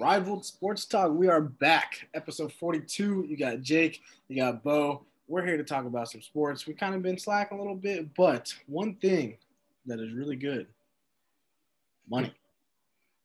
[0.00, 1.12] Rivaled Sports Talk.
[1.12, 2.08] We are back.
[2.14, 3.26] Episode 42.
[3.28, 5.04] You got Jake, you got Bo.
[5.28, 6.66] We're here to talk about some sports.
[6.66, 9.36] We kind of been slacking a little bit, but one thing
[9.84, 10.66] that is really good
[12.08, 12.32] money.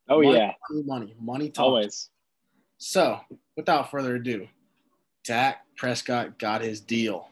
[0.10, 0.52] Oh, money, yeah.
[0.70, 1.60] Money, money, money talks.
[1.60, 2.10] Always.
[2.78, 3.22] So,
[3.56, 4.46] without further ado,
[5.24, 7.30] Dak Prescott got his deal.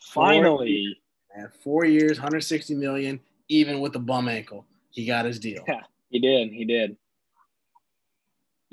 [0.00, 0.98] Finally.
[1.36, 4.66] And four years, 160 million, even with the bum ankle.
[4.90, 5.62] He got his deal.
[5.68, 6.52] Yeah, he did.
[6.52, 6.96] He did.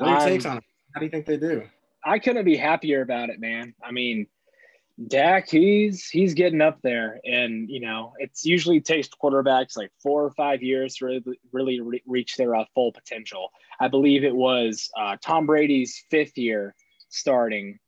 [0.01, 0.63] What are your Um, takes on it?
[0.93, 1.63] How do you think they do?
[2.03, 3.75] I couldn't be happier about it, man.
[3.83, 4.27] I mean,
[5.07, 10.23] Dak, he's he's getting up there, and you know, it's usually takes quarterbacks like four
[10.23, 13.49] or five years to really really re- reach their uh, full potential.
[13.79, 16.75] I believe it was uh, Tom Brady's fifth year
[17.09, 17.79] starting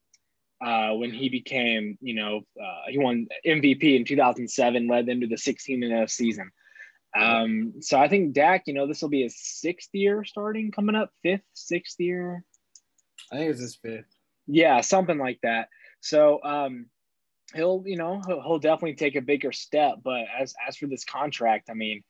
[0.64, 5.26] uh, when he became, you know, uh, he won MVP in 2007, led them to
[5.26, 6.50] the 16 and 0 season.
[7.16, 10.96] Um, so I think Dak, you know, this will be his sixth year starting coming
[10.96, 12.44] up, fifth, sixth year.
[13.32, 14.06] I think it's his fifth.
[14.46, 15.68] Yeah, something like that.
[16.00, 16.86] So um,
[17.54, 19.96] he'll, you know, he'll, definitely take a bigger step.
[20.02, 22.02] But as as for this contract, I mean,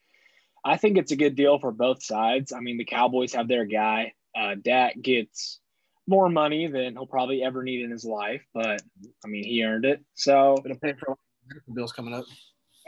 [0.64, 2.52] I think it's a good deal for both sides.
[2.52, 4.14] I mean, the Cowboys have their guy.
[4.36, 5.61] Uh, Dak gets
[6.06, 8.83] more money than he'll probably ever need in his life, but
[9.24, 10.05] I mean, he earned it.
[10.14, 11.18] So, It'll pay for all
[11.48, 12.24] the medical bills coming up.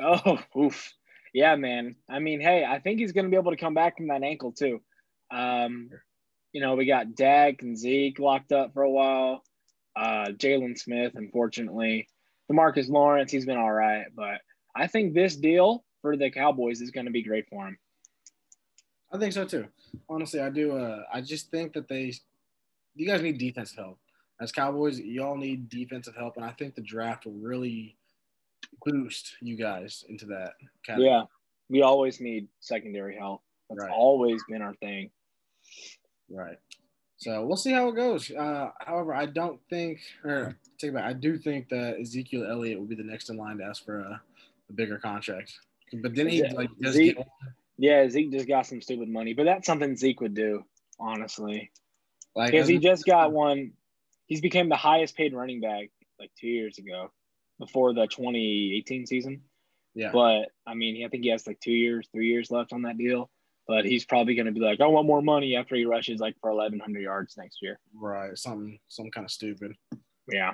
[0.00, 0.92] oh, oof,
[1.36, 1.96] yeah, man.
[2.08, 4.22] I mean, hey, I think he's going to be able to come back from that
[4.22, 4.80] ankle too.
[5.30, 5.90] Um,
[6.54, 9.44] you know, we got Dak and Zeke locked up for a while.
[9.94, 12.08] Uh, Jaylon Smith, unfortunately,
[12.50, 14.40] Demarcus Lawrence, he's been all right, but
[14.74, 17.76] I think this deal for the Cowboys is going to be great for him.
[19.12, 19.66] I think so too.
[20.08, 20.74] Honestly, I do.
[20.74, 22.14] Uh, I just think that they,
[22.94, 23.98] you guys need defensive help.
[24.40, 27.98] As Cowboys, y'all need defensive help, and I think the draft will really
[28.84, 30.52] boost you guys into that.
[30.84, 31.08] Category.
[31.10, 31.22] Yeah,
[31.68, 33.42] we always need secondary help.
[33.68, 33.90] That's Right.
[33.92, 35.10] always been our thing.
[36.28, 36.58] Right.
[37.18, 38.30] So we'll see how it goes.
[38.30, 42.78] Uh, however, I don't think, or take it back, I do think that Ezekiel Elliott
[42.78, 44.20] will be the next in line to ask for a,
[44.68, 45.52] a bigger contract.
[46.02, 47.26] But then he Yeah, like does Zeke- get,
[47.78, 50.64] Yeah, Zeke just got some stupid money, but that's something Zeke would do,
[51.00, 51.70] honestly.
[52.34, 53.72] like Because he just got one.
[54.26, 57.12] He's became the highest paid running back like two years ago,
[57.58, 59.42] before the 2018 season.
[59.94, 60.10] yeah.
[60.12, 62.98] But I mean, I think he has like two years, three years left on that
[62.98, 63.30] deal.
[63.68, 66.36] But he's probably going to be like, I want more money after he rushes like
[66.40, 67.80] for 1,100 yards next year.
[67.94, 68.38] right.
[68.38, 69.74] Something some kind of stupid.
[70.30, 70.52] Yeah.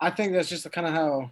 [0.00, 1.30] I think that's just kind of how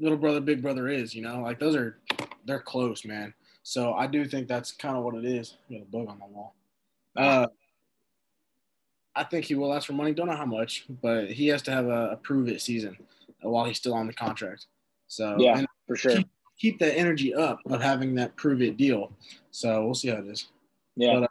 [0.00, 1.98] little brother, big brother is, you know, like those are,
[2.44, 3.32] they're close, man.
[3.62, 5.56] So I do think that's kind of what it is.
[5.68, 6.54] I got a bug on my wall.
[7.16, 7.46] Uh,
[9.20, 10.14] I think he will ask for money.
[10.14, 12.96] Don't know how much, but he has to have a, a prove it season
[13.42, 14.66] while he's still on the contract.
[15.08, 16.16] So Yeah, for sure.
[16.16, 19.12] keep, keep that energy up of having that prove it deal.
[19.50, 20.48] So we'll see how it is.
[20.96, 21.20] Yeah.
[21.20, 21.26] But, uh,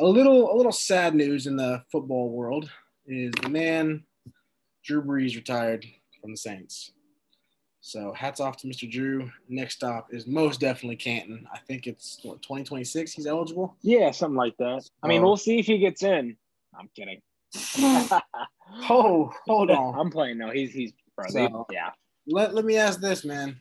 [0.00, 2.68] a little a little sad news in the football world
[3.06, 4.02] is the man
[4.82, 5.86] Drew Brees retired
[6.20, 6.90] from the Saints.
[7.80, 8.90] So hats off to Mr.
[8.90, 9.30] Drew.
[9.48, 11.46] Next stop is most definitely Canton.
[11.52, 13.76] I think it's what, 2026 he's eligible.
[13.82, 14.88] Yeah, something like that.
[15.02, 16.36] I mean, we'll see if he gets in.
[16.78, 17.20] I'm kidding.
[18.90, 19.98] Oh, hold on.
[19.98, 20.38] I'm playing.
[20.38, 20.92] No, he's he's.
[21.28, 21.90] So- yeah.
[22.26, 23.60] Let, let me ask this, man.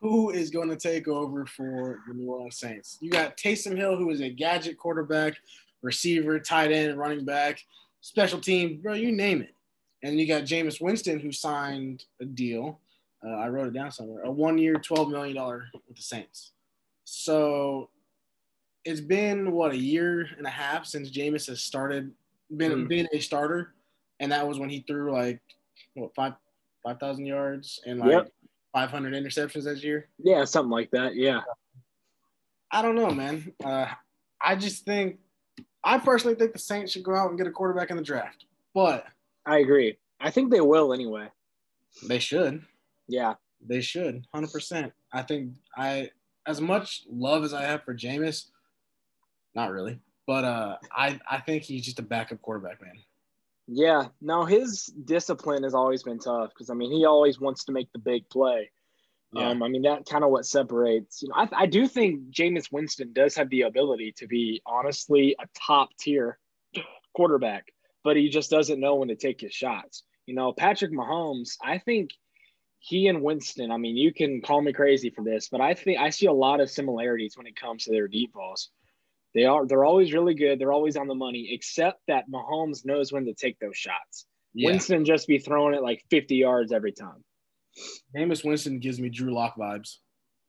[0.00, 2.98] Who is going to take over for the New Orleans Saints?
[3.00, 5.34] You got Taysom Hill, who is a gadget quarterback,
[5.82, 7.60] receiver, tight end, running back,
[8.02, 9.54] special team, bro, you name it.
[10.02, 12.78] And you got Jameis Winston, who signed a deal.
[13.26, 14.22] Uh, I wrote it down somewhere.
[14.24, 15.34] A one-year, $12 million
[15.72, 16.52] with the Saints.
[17.04, 17.88] So
[18.86, 22.12] it's been, what, a year and a half since Jameis has started,
[22.56, 22.88] been, Mhm.
[22.88, 23.74] been a starter.
[24.20, 25.42] And that was when he threw, like,
[25.94, 26.34] what, five–
[26.84, 28.32] 5,000 yards and like Yep.
[28.72, 30.08] 500 interceptions this year.
[30.18, 31.16] Yeah, something like that.
[31.16, 31.40] Yeah.
[32.70, 33.52] I don't know, man.
[33.64, 33.92] Uh,
[34.40, 35.18] I just think,
[35.82, 38.44] I personally think the Saints should go out and get a quarterback in the draft,
[38.72, 39.04] but
[39.44, 39.98] I agree.
[40.20, 41.28] I think they will anyway.
[42.06, 42.62] they should.
[43.08, 43.34] Yeah.
[43.60, 44.92] They should, 100%.
[45.12, 46.10] I think I,
[46.46, 48.50] as much love as I have for Jameis,
[49.56, 52.92] not really, but uh, I, I think he's just a backup quarterback, man.
[53.66, 54.08] Yeah.
[54.20, 57.90] No, his discipline has always been tough because I mean he always wants to make
[57.92, 58.70] the big play.
[59.32, 59.48] Yeah.
[59.48, 61.22] Um, I mean that kind of what separates.
[61.22, 65.34] You know, I, I do think Jameis Winston does have the ability to be honestly
[65.40, 66.38] a top tier
[67.14, 67.72] quarterback,
[68.04, 70.04] but he just doesn't know when to take his shots.
[70.26, 72.10] You know, Patrick Mahomes, I think
[72.78, 73.72] he and Winston.
[73.72, 76.32] I mean, you can call me crazy for this, but I think I see a
[76.32, 78.70] lot of similarities when it comes to their deep balls.
[79.36, 80.58] They are they're always really good.
[80.58, 84.24] They're always on the money, except that Mahomes knows when to take those shots.
[84.54, 84.70] Yeah.
[84.70, 87.22] Winston just be throwing it like 50 yards every time.
[88.16, 89.96] Jameis Winston gives me Drew Lock vibes.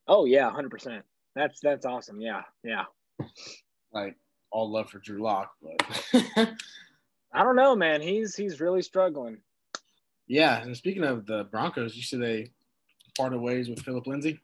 [0.08, 1.02] Oh yeah, 100%.
[1.36, 2.22] That's that's awesome.
[2.22, 2.44] Yeah.
[2.64, 2.86] Yeah.
[3.92, 4.16] Like
[4.52, 5.86] all love for Drew Lock, but
[7.34, 8.02] I don't know, man.
[8.02, 9.40] He's he's really struggling.
[10.28, 12.52] Yeah, and speaking of the Broncos, you see they
[13.18, 14.40] parted ways with Philip Lindsay.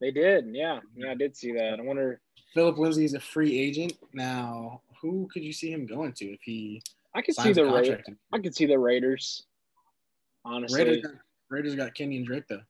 [0.00, 1.78] They did, yeah, yeah, I did see that.
[1.78, 2.20] I wonder.
[2.56, 4.80] Philip Lindsay is a free agent now.
[5.02, 6.82] Who could you see him going to if he?
[7.14, 8.02] I could see the Raiders.
[8.32, 9.44] I could see the Raiders.
[10.42, 11.12] Honestly, Raiders got,
[11.50, 12.62] Raiders got Kenyan Drake though.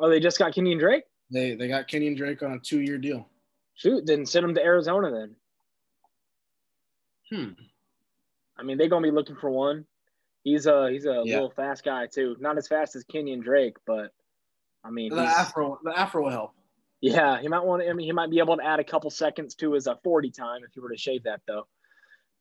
[0.00, 1.04] Oh, they just got Kenyan Drake.
[1.30, 3.28] They they got Kenyan Drake on a two year deal.
[3.74, 5.36] Shoot, then send him to Arizona then.
[7.30, 7.52] Hmm.
[8.56, 9.84] I mean, they're gonna be looking for one.
[10.44, 11.34] He's a he's a yeah.
[11.34, 12.36] little fast guy too.
[12.40, 14.14] Not as fast as Kenyan Drake, but
[14.82, 16.54] I mean the afro the afro will help.
[17.00, 17.88] Yeah, he might want to.
[17.88, 20.30] I mean, he might be able to add a couple seconds to his uh, forty
[20.30, 21.66] time if he were to shave that though.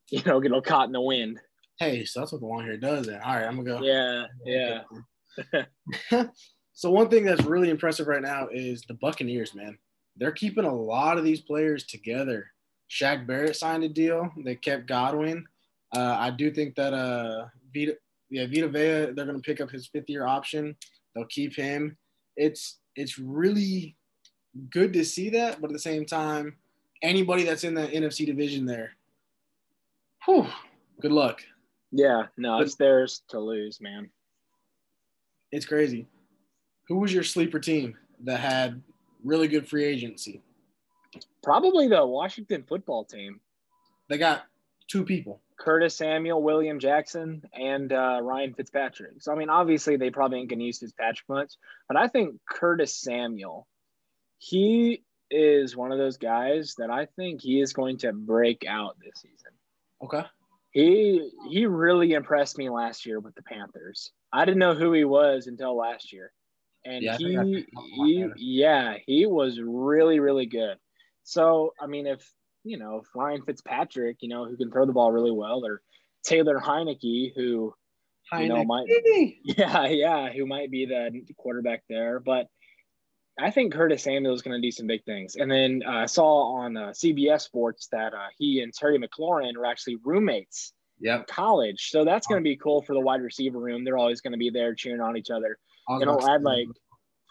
[0.09, 1.37] You know, get a little caught in the wind.
[1.79, 3.07] Hey, so that's what the long hair does.
[3.07, 3.83] Then all right, I'm gonna go.
[3.83, 6.23] Yeah, yeah.
[6.73, 9.77] so one thing that's really impressive right now is the Buccaneers, man.
[10.15, 12.45] They're keeping a lot of these players together.
[12.89, 14.31] Shaq Barrett signed a deal.
[14.45, 15.45] They kept Godwin.
[15.93, 17.97] Uh, I do think that uh, Vita,
[18.29, 20.73] yeah, Vita Vea, they're going to pick up his fifth year option.
[21.13, 21.97] They'll keep him.
[22.37, 23.96] It's it's really
[24.69, 26.55] good to see that, but at the same time,
[27.01, 28.91] anybody that's in the NFC division there,
[30.25, 30.47] whew,
[31.01, 31.41] good luck.
[31.91, 34.09] Yeah, no, it's theirs to lose, man.
[35.51, 36.07] It's crazy.
[36.87, 38.81] Who was your sleeper team that had
[39.23, 40.41] really good free agency?
[41.43, 43.39] Probably the Washington football team.
[44.09, 44.43] They got
[44.87, 45.41] two people.
[45.57, 49.13] Curtis Samuel, William Jackson, and uh, Ryan Fitzpatrick.
[49.19, 51.53] So I mean, obviously they probably ain't gonna use Fitzpatrick much,
[51.87, 53.67] but I think Curtis Samuel,
[54.37, 58.97] he is one of those guys that I think he is going to break out
[58.99, 59.51] this season.
[60.03, 60.23] Okay.
[60.71, 64.11] He he really impressed me last year with the Panthers.
[64.31, 66.31] I didn't know who he was until last year,
[66.85, 70.77] and yeah, he he yeah he was really really good.
[71.23, 72.31] So I mean, if
[72.63, 75.81] you know, if Ryan Fitzpatrick, you know, who can throw the ball really well, or
[76.23, 77.73] Taylor Heinicke, who
[78.31, 78.43] Heinicke.
[78.43, 78.87] you know might
[79.43, 82.47] yeah yeah who might be the quarterback there, but
[83.39, 85.35] I think Curtis Samuel is going to do some big things.
[85.35, 89.55] And then uh, I saw on uh, CBS Sports that uh, he and Terry McLaurin
[89.55, 91.19] are actually roommates yep.
[91.19, 91.89] in college.
[91.91, 93.83] So that's going to be cool for the wide receiver room.
[93.83, 95.57] They're always going to be there cheering on each other.
[96.01, 96.67] It'll add like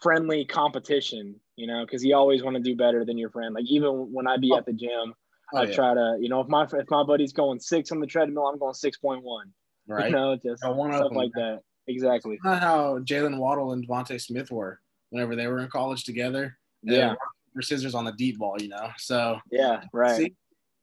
[0.01, 3.53] friendly competition, you know, because you always want to do better than your friend.
[3.53, 4.57] Like even when I be oh.
[4.57, 5.13] at the gym,
[5.53, 5.75] Oh, I yeah.
[5.75, 8.59] try to, you know, if my if my buddy's going six on the treadmill, I'm
[8.59, 9.51] going six point one.
[9.87, 10.07] Right.
[10.07, 11.59] You know, just stuff like that.
[11.87, 12.35] Exactly.
[12.35, 16.57] It's not how Jaylen Waddle and DeVonta Smith were whenever they were in college together.
[16.83, 17.15] Yeah.
[17.53, 18.91] For scissors on the deep ball, you know.
[18.97, 20.15] So yeah, right.
[20.15, 20.33] See,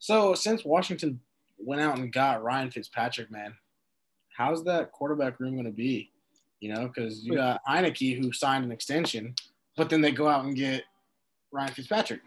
[0.00, 1.20] so since Washington
[1.56, 3.54] went out and got Ryan Fitzpatrick, man,
[4.36, 6.10] how's that quarterback room going to be?
[6.58, 9.36] You know, because you got Heinicke who signed an extension,
[9.76, 10.82] but then they go out and get
[11.52, 12.22] Ryan Fitzpatrick.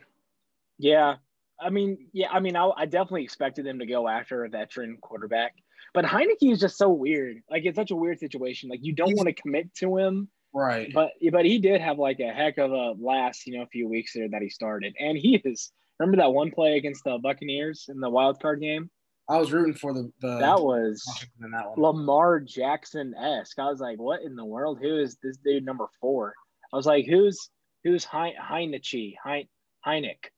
[0.80, 1.16] Yeah,
[1.60, 4.98] I mean, yeah, I mean, I, I definitely expected them to go after a veteran
[5.02, 5.56] quarterback,
[5.94, 7.42] but Heinicke is just so weird.
[7.52, 8.70] Like, it's such a weird situation.
[8.70, 10.92] Like, you don't want to commit to him, right?
[10.94, 14.14] But but he did have like a heck of a last, you know, few weeks
[14.14, 15.72] there that he started, and he is.
[16.00, 18.90] Remember that one play against the Buccaneers in the wild card game?
[19.30, 21.04] I was rooting for the, the that was
[21.40, 23.60] that Lamar Jackson esque.
[23.60, 24.80] I was like, what in the world?
[24.82, 26.34] Who is this dude number four?
[26.72, 27.50] I was like, who's
[27.84, 29.16] who's Heinicke?
[29.24, 29.48] Hein
[29.86, 30.32] Heineck?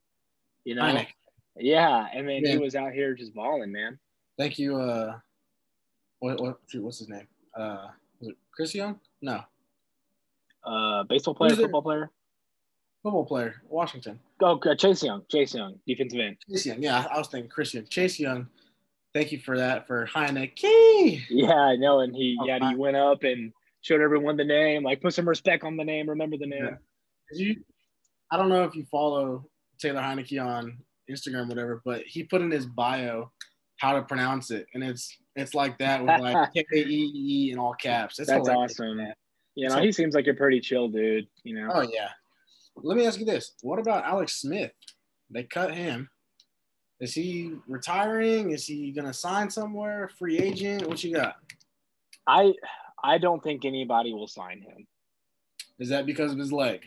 [0.63, 1.07] You know, Heineck.
[1.55, 2.07] yeah.
[2.13, 2.51] And then yeah.
[2.51, 3.99] he was out here just balling, man.
[4.37, 4.77] Thank you.
[4.77, 5.17] Uh,
[6.19, 7.27] what what what's his name?
[7.55, 7.87] Uh,
[8.19, 8.99] was it Chris Young?
[9.21, 9.43] No.
[10.63, 12.11] Uh, baseball player, football player.
[13.03, 14.19] Football player, Washington.
[14.41, 15.23] Oh, uh, Chase Young.
[15.29, 16.37] Chase Young, defensive end.
[16.49, 16.81] Chase Young.
[16.81, 17.85] Yeah, I was thinking Christian.
[17.89, 18.47] Chase Young.
[19.13, 21.23] Thank you for that for Heinicke.
[21.29, 23.51] Yeah, I know, and he oh, yeah he went up and
[23.81, 26.77] showed everyone the name, like put some respect on the name, remember the name.
[27.31, 27.45] Yeah.
[27.47, 27.55] You,
[28.31, 29.45] I don't know if you follow
[29.79, 30.77] Taylor Heinicke on
[31.09, 33.31] Instagram, whatever, but he put in his bio
[33.77, 37.59] how to pronounce it, and it's it's like that with like K E E in
[37.59, 38.19] all caps.
[38.19, 38.99] It's That's awesome.
[39.59, 41.27] You know, so, he seems like a pretty chill dude.
[41.43, 41.69] You know.
[41.73, 42.09] Oh yeah.
[42.75, 44.71] Let me ask you this: What about Alex Smith?
[45.29, 46.09] They cut him.
[46.99, 48.51] Is he retiring?
[48.51, 50.09] Is he gonna sign somewhere?
[50.17, 50.87] Free agent?
[50.87, 51.35] What you got?
[52.25, 52.53] I
[53.03, 54.87] I don't think anybody will sign him.
[55.79, 56.81] Is that because of his leg?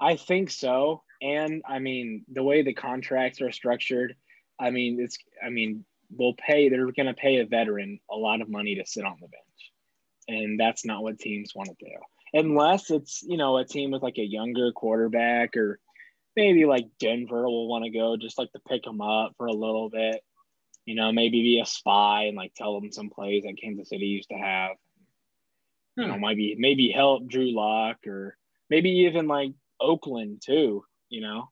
[0.00, 1.02] I think so.
[1.22, 4.14] And I mean, the way the contracts are structured,
[4.60, 5.84] I mean, it's, I mean,
[6.16, 9.16] they'll pay, they're going to pay a veteran a lot of money to sit on
[9.20, 9.72] the bench.
[10.28, 11.92] And that's not what teams want to do.
[12.34, 15.78] Unless it's, you know, a team with like a younger quarterback or
[16.34, 19.52] maybe like Denver will want to go just like to pick them up for a
[19.52, 20.22] little bit,
[20.84, 24.06] you know, maybe be a spy and like tell them some plays that Kansas City
[24.06, 24.72] used to have.
[25.96, 26.20] You know, hmm.
[26.20, 28.36] maybe maybe help Drew Lock or
[28.68, 31.50] maybe even like Oakland too you know.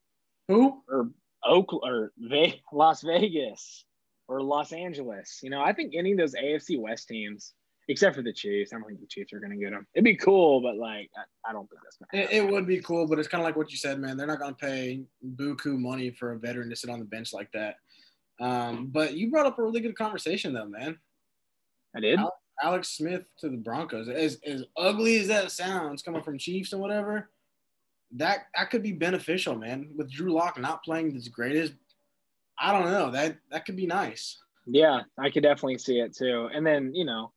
[0.48, 0.82] Who?
[0.88, 1.10] Or
[1.44, 3.84] Oakland or Ve- Las Vegas
[4.28, 5.40] or Los Angeles.
[5.42, 7.52] You know, I think any of those AFC West teams,
[7.88, 9.86] except for the Chiefs, I don't think the Chiefs are going to get them.
[9.94, 12.66] It'd be cool, but like, I, I don't think that's going to It, it would
[12.66, 14.16] be cool, but it's kind of like what you said, man.
[14.16, 15.02] They're not going to pay
[15.36, 17.76] buku money for a veteran to sit on the bench like that.
[18.40, 20.98] Um, but you brought up a really good conversation, though, man.
[21.94, 22.18] I did.
[22.18, 24.08] Alex, Alex Smith to the Broncos.
[24.08, 27.30] As as ugly as that sounds, coming from Chiefs and whatever,
[28.16, 29.90] that that could be beneficial, man.
[29.94, 31.72] With Drew Lock not playing as great as,
[32.58, 34.38] I don't know that that could be nice.
[34.66, 36.48] Yeah, I could definitely see it too.
[36.52, 37.32] And then you know,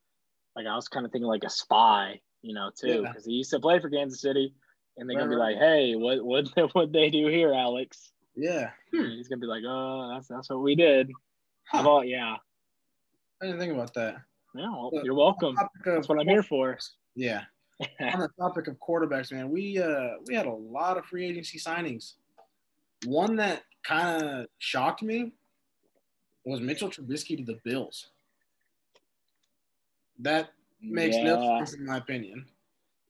[0.58, 3.32] like I was kind of thinking like a spy, you know, too, because yeah.
[3.32, 4.54] he used to play for Kansas City,
[4.98, 9.04] and they're gonna be like, "Hey, what what what they do here, Alex?" Yeah, hmm.
[9.12, 11.12] he's gonna be like, "Oh, that's that's what we did."
[11.72, 11.82] Huh.
[11.82, 12.36] About yeah,
[13.42, 14.16] I didn't think about that.
[14.56, 15.56] Yeah, well, you're welcome.
[15.86, 16.78] That's what I'm here for.
[17.16, 17.44] Yeah.
[18.00, 21.60] on the topic of quarterbacks, man, we uh we had a lot of free agency
[21.60, 22.14] signings.
[23.06, 25.34] One that kind of shocked me
[26.44, 28.08] was Mitchell Trubisky to the Bills.
[30.20, 30.50] That
[30.82, 31.24] makes yeah.
[31.24, 32.46] no sense in my opinion.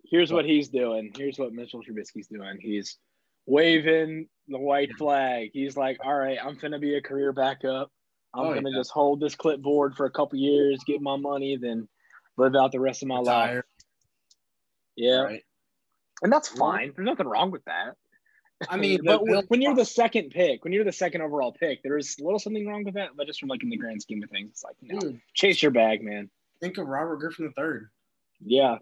[0.04, 1.12] Here's what he's doing.
[1.18, 2.60] Here's what Mitchell Trubisky's doing.
[2.62, 2.98] He's
[3.46, 5.50] waving the white flag.
[5.54, 7.92] He's like, "All right, I'm gonna be a career backup.
[8.34, 8.80] I'm oh, gonna yeah.
[8.80, 11.88] just hold this clipboard for a couple years, get my money, then
[12.38, 13.56] live out the rest of my Retire.
[13.56, 13.64] life."
[14.96, 15.44] Yeah, right.
[16.22, 16.94] and that's fine.
[16.96, 17.96] There's nothing wrong with that.
[18.70, 21.98] I mean, but when you're the second pick, when you're the second overall pick, there
[21.98, 23.10] is a little something wrong with that.
[23.16, 25.62] But just from like in the grand scheme of things, it's like you know, chase
[25.62, 26.30] your bag, man.
[26.60, 27.90] Think of Robert Griffin the third.
[28.44, 28.78] Yeah,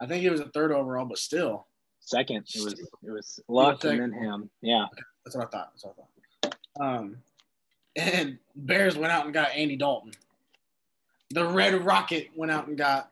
[0.00, 1.66] I think he was a third overall, but still
[2.00, 2.46] second.
[2.54, 4.50] It was it was Luck and then him.
[4.62, 4.86] Yeah,
[5.24, 5.72] that's what I thought.
[5.72, 6.56] That's what I thought.
[6.80, 7.16] Um,
[7.96, 10.12] and Bears went out and got Andy Dalton.
[11.30, 13.10] The Red Rocket went out and got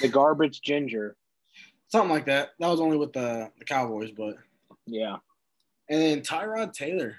[0.00, 1.16] the garbage ginger.
[1.88, 2.50] Something like that.
[2.58, 4.36] That was only with the, the Cowboys, but
[4.86, 5.16] yeah.
[5.88, 7.16] And then Tyrod Taylor.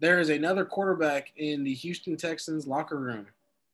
[0.00, 3.26] There is another quarterback in the Houston Texans locker room.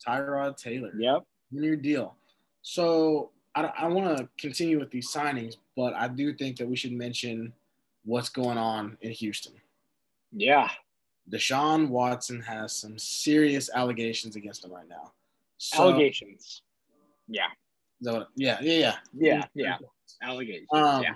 [0.07, 0.93] Tyrod Taylor.
[0.99, 1.25] Yep.
[1.51, 2.17] New deal.
[2.63, 6.77] So I, I want to continue with these signings, but I do think that we
[6.77, 7.53] should mention
[8.05, 9.55] what's going on in Houston.
[10.33, 10.69] Yeah.
[11.31, 15.13] Deshaun Watson has some serious allegations against him right now.
[15.59, 16.63] So, allegations.
[17.29, 17.49] Yeah.
[18.01, 18.97] yeah, yeah, yeah.
[19.13, 19.77] Yeah, yeah.
[20.23, 20.69] Allegations.
[20.73, 21.15] Um, yeah.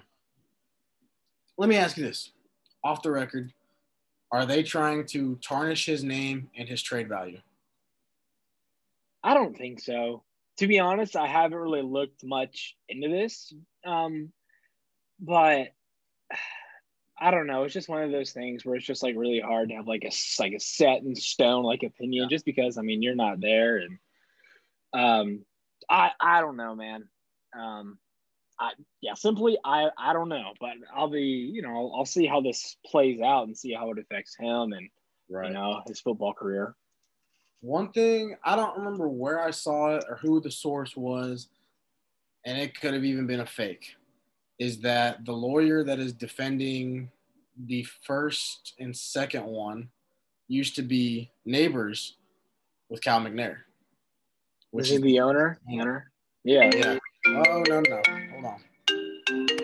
[1.57, 2.33] Let me ask you this
[2.85, 3.53] off the record
[4.33, 7.39] are they trying to tarnish his name and his trade value?
[9.23, 10.25] I don't think so.
[10.59, 13.52] To be honest, I haven't really looked much into this.
[13.85, 14.33] Um,
[15.21, 15.69] but
[17.23, 17.62] I don't know.
[17.62, 20.05] It's just one of those things where it's just like really hard to have like
[20.05, 20.11] a
[20.43, 22.35] like a set in stone like opinion, yeah.
[22.35, 23.99] just because I mean you're not there, and
[24.93, 25.45] um,
[25.88, 27.05] I I don't know, man.
[27.57, 27.99] Um,
[28.59, 31.21] I yeah, simply I I don't know, but I'll be
[31.52, 34.73] you know I'll, I'll see how this plays out and see how it affects him
[34.73, 34.88] and
[35.31, 35.49] right.
[35.49, 36.75] you know his football career.
[37.62, 41.49] One thing I don't remember where I saw it or who the source was,
[42.45, 43.95] and it could have even been a fake
[44.59, 47.09] is that the lawyer that is defending
[47.66, 49.88] the first and second one
[50.49, 52.16] used to be neighbors
[52.88, 53.59] with Cal McNair.
[54.73, 55.61] Which is, is the owner?
[55.69, 56.11] The owner?
[56.45, 56.71] Yeah.
[56.75, 56.99] Yeah.
[57.28, 58.02] Oh no no.
[58.33, 59.61] Hold on.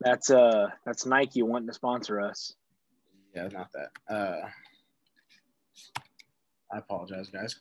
[0.00, 2.54] That's uh that's Nike wanting to sponsor us.
[3.34, 4.14] Yeah, not that.
[4.14, 4.48] Uh
[6.72, 7.56] I apologize, guys.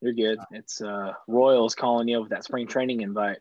[0.00, 0.38] You're good.
[0.50, 3.38] It's uh Royals calling you with that spring training invite.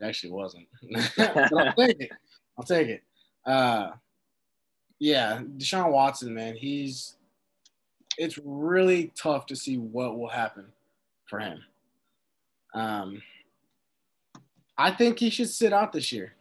[0.00, 0.66] It actually wasn't.
[1.18, 2.10] I'll take it.
[2.58, 3.02] I'll take it.
[3.44, 3.90] Uh,
[4.98, 7.16] yeah, Deshaun Watson, man, he's.
[8.18, 10.66] It's really tough to see what will happen
[11.26, 11.62] for him.
[12.72, 13.22] Um,
[14.78, 16.34] I think he should sit out this year.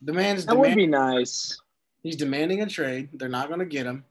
[0.00, 1.60] The man's that would be nice.
[2.02, 3.10] He's demanding a trade.
[3.12, 4.04] They're not going to get him.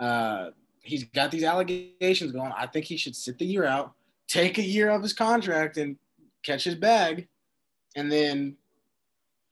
[0.00, 0.50] Uh,
[0.84, 2.52] he's got these allegations going.
[2.56, 3.94] I think he should sit the year out,
[4.28, 5.96] take a year of his contract, and
[6.42, 7.26] catch his bag,
[7.96, 8.56] and then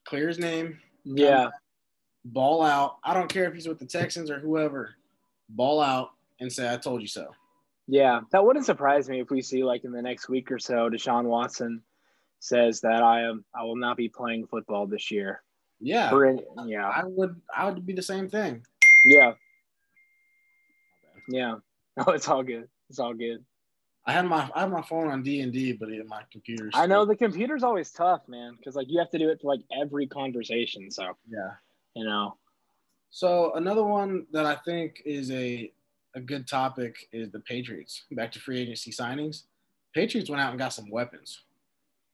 [0.05, 0.79] clear his name.
[1.05, 1.49] Yeah.
[2.25, 2.99] Ball out.
[3.03, 4.95] I don't care if he's with the Texans or whoever.
[5.49, 7.35] Ball out and say, I told you so.
[7.89, 8.21] Yeah.
[8.31, 11.25] That wouldn't surprise me if we see, like, in the next week or so, Deshaun
[11.25, 11.83] Watson
[12.39, 15.43] says that I am I will not be playing football this year.
[15.81, 16.13] Yeah.
[16.67, 16.89] Yeah.
[16.89, 18.65] I would I would be the same thing.
[19.05, 19.33] Yeah.
[21.29, 21.57] Yeah.
[22.07, 22.69] Oh, it's all good.
[22.89, 23.45] It's all good.
[24.07, 26.71] I had my I had my phone on D and D, but in my computer.
[26.73, 29.49] I know the computer's always tough, man, because like you have to do it for
[29.55, 30.91] like every conversation.
[30.91, 31.51] So yeah,
[31.95, 32.39] you know.
[33.11, 35.71] So another one that I think is a
[36.15, 38.05] a good topic is the Patriots.
[38.13, 39.43] Back to free agency signings.
[39.95, 41.43] Patriots went out and got some weapons.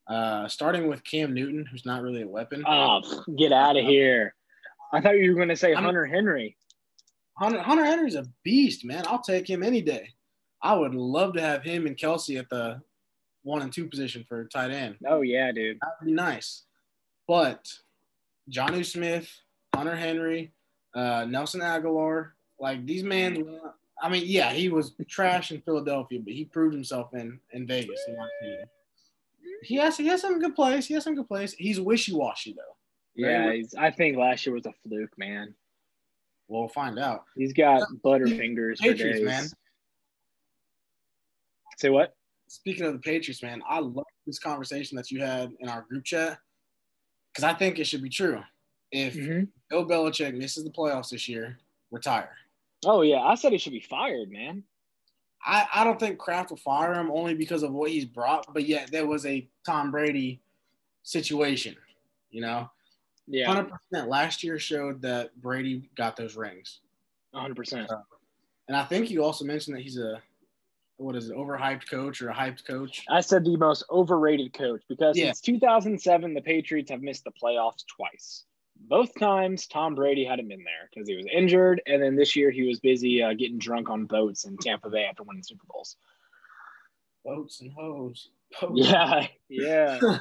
[0.08, 2.64] Uh, starting with Cam Newton, who's not really a weapon.
[2.66, 3.00] Oh,
[3.38, 4.34] get out of here!
[4.92, 6.56] I thought you were going to say I'm- Hunter Henry.
[7.38, 9.04] Hunter, Hunter Henry's a beast, man.
[9.06, 10.10] I'll take him any day.
[10.60, 12.80] I would love to have him and Kelce at the
[13.42, 14.96] one and two position for tight end.
[15.06, 15.78] Oh yeah, dude.
[15.80, 16.64] That would be nice.
[17.28, 17.68] But
[18.50, 19.30] Jonnu Smith,
[19.74, 20.52] Hunter Henry,
[20.94, 23.60] uh, Nelson Agholor, like these men.
[24.02, 28.00] I mean, yeah, he was trash in Philadelphia, but he proved himself in in Vegas.
[28.08, 28.66] In my opinion.
[29.62, 30.86] He has he has some good plays.
[30.86, 31.52] He has some good plays.
[31.54, 32.76] He's wishy washy though.
[33.14, 35.54] Yeah, he's, I think last year was a fluke, man.
[36.48, 37.24] We'll find out.
[37.36, 39.44] He's got butterfingers for Patriots, man.
[41.76, 42.16] Say what?
[42.48, 46.04] Speaking of the Patriots, man, I love this conversation that you had in our group
[46.04, 46.38] chat
[47.32, 48.42] because I think it should be true.
[48.90, 49.44] If Mm-hmm.
[49.68, 51.58] Bill Belichick misses the playoffs this year,
[51.90, 52.30] retire.
[52.86, 54.64] Oh yeah, I said he should be fired, man.
[55.44, 58.66] I, I don't think Kraft will fire him only because of what he's brought, but
[58.66, 60.40] yet there was a Tom Brady
[61.02, 61.76] situation,
[62.30, 62.70] you know.
[63.28, 64.08] Yeah, Hundred percent.
[64.08, 66.80] Last year showed that Brady got those rings,
[67.32, 67.54] 100.
[67.54, 67.90] percent
[68.68, 70.20] and I think you also mentioned that he's a
[70.98, 73.04] what is it, overhyped coach or a hyped coach?
[73.08, 75.26] I said the most overrated coach because Yeah.
[75.26, 78.44] since 2007, the Patriots have missed the playoffs twice.
[78.80, 82.50] Both times, Tom Brady hadn't been there because he was injured, and then this year
[82.50, 85.96] he was busy uh, getting drunk on boats in Tampa Bay after winning Super Bowls.
[87.24, 88.30] Boats and hoes.
[88.60, 88.72] Boats.
[88.74, 89.98] Yeah, yeah.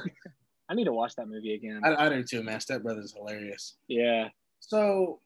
[0.68, 1.80] I need to watch that movie again.
[1.84, 2.60] I, I do too, man.
[2.60, 3.76] Step Brothers is hilarious.
[3.88, 4.28] Yeah,
[4.60, 5.20] So,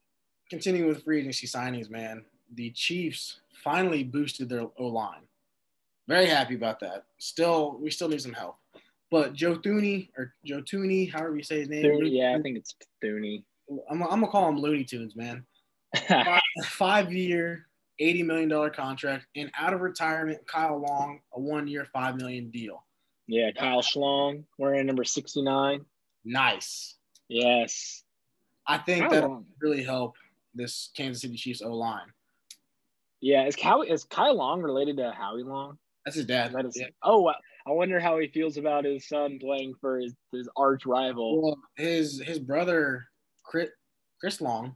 [0.51, 5.23] continuing with free agency signings, man, the Chiefs finally boosted their O line.
[6.09, 7.05] Very happy about that.
[7.19, 8.57] Still, we still need some help.
[9.11, 12.57] But Joe Thuney or Joe Tooney, however you say his name, Thune- yeah, I think
[12.57, 13.45] it's Thuney.
[13.91, 15.45] I'm, I'm gonna call him Looney Tunes, man.
[16.09, 17.67] Five, five year,
[17.99, 22.51] eighty million dollar contract, and out of retirement, Kyle Long, a one year, $5 million
[22.51, 22.83] deal.
[23.26, 25.85] Yeah, Kyle Schlong wearing number 69.
[26.25, 26.97] Nice.
[27.29, 28.02] Yes.
[28.67, 29.29] I think that
[29.61, 30.14] really help
[30.55, 32.07] this Kansas City Chiefs O line.
[33.21, 35.78] Yeah, is Kyle is Kyle Long related to Howie Long?
[36.04, 36.52] That's his dad.
[36.52, 36.89] That is, Yeah.
[37.02, 37.35] Oh, wow.
[37.67, 41.41] I wonder how he feels about his son playing for his, his arch rival.
[41.41, 43.06] Well, his his brother
[43.45, 43.71] Chris,
[44.21, 44.75] Chris Long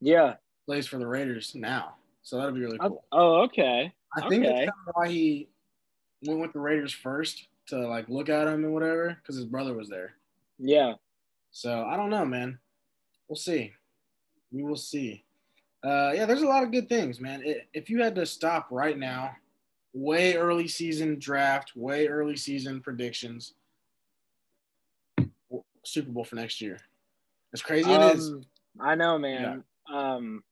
[0.00, 0.36] Yeah.
[0.66, 3.04] plays for the Raiders now, so that'll be really Oh, cool.
[3.12, 3.92] oh, okay.
[4.16, 4.54] I think okay.
[4.54, 5.48] that's kind of why he
[6.26, 9.74] went with the Raiders first to like look at him and whatever, because his brother
[9.74, 10.14] was there.
[10.58, 10.94] Yeah.
[11.50, 12.58] So I don't know, man.
[13.28, 13.72] We'll see.
[14.50, 15.24] We will see.
[15.84, 17.42] Uh, yeah, there's a lot of good things, man.
[17.46, 19.32] I if you had to stop right now,
[19.92, 23.54] way early season draft, way early season predictions,
[25.84, 26.78] Super Bowl for next year.
[27.52, 28.28] As crazy it is.
[28.28, 28.44] Um,
[28.80, 29.64] I know, man.
[29.92, 30.42] Um,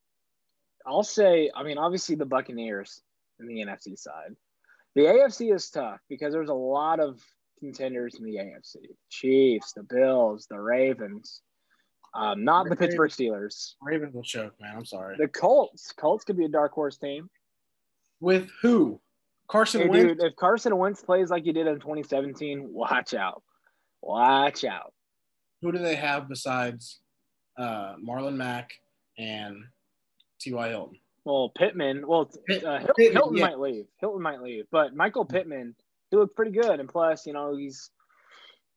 [0.87, 3.03] I'll say, I mean, obviously the Buccaneers
[3.39, 4.35] in the NFC side.
[4.95, 7.21] The AFC is tough because there's a lot of
[7.59, 8.77] contenders in the AFC.
[9.09, 11.43] Chiefs, the Bills, the Ravens.
[12.13, 13.75] Um, not the The Pittsburgh Steelers.
[13.83, 14.75] Ravens will choke, man.
[14.77, 15.17] I'm sorry.
[15.17, 15.93] The Colts.
[15.93, 17.31] Colts could be a dark horse team.
[18.21, 19.01] With who?
[19.49, 20.05] Carson Hey, Wentz.
[20.21, 23.43] dude, if Carson Wentz plays like he did in 2017, watch out.
[24.03, 24.93] Watch out.
[25.63, 26.99] Who do they have besides
[27.57, 28.73] uh, Marlon Mack
[29.19, 29.65] and
[30.41, 30.69] T.Y.
[30.69, 30.99] Hilton?
[31.31, 32.07] Well, Pittman.
[32.07, 33.47] Well, uh, Pittman, Hilton yeah.
[33.47, 33.87] might leave.
[34.01, 35.77] Hilton might leave, but Michael Pittman,
[36.11, 37.91] he looked pretty good, and plus, you know, he's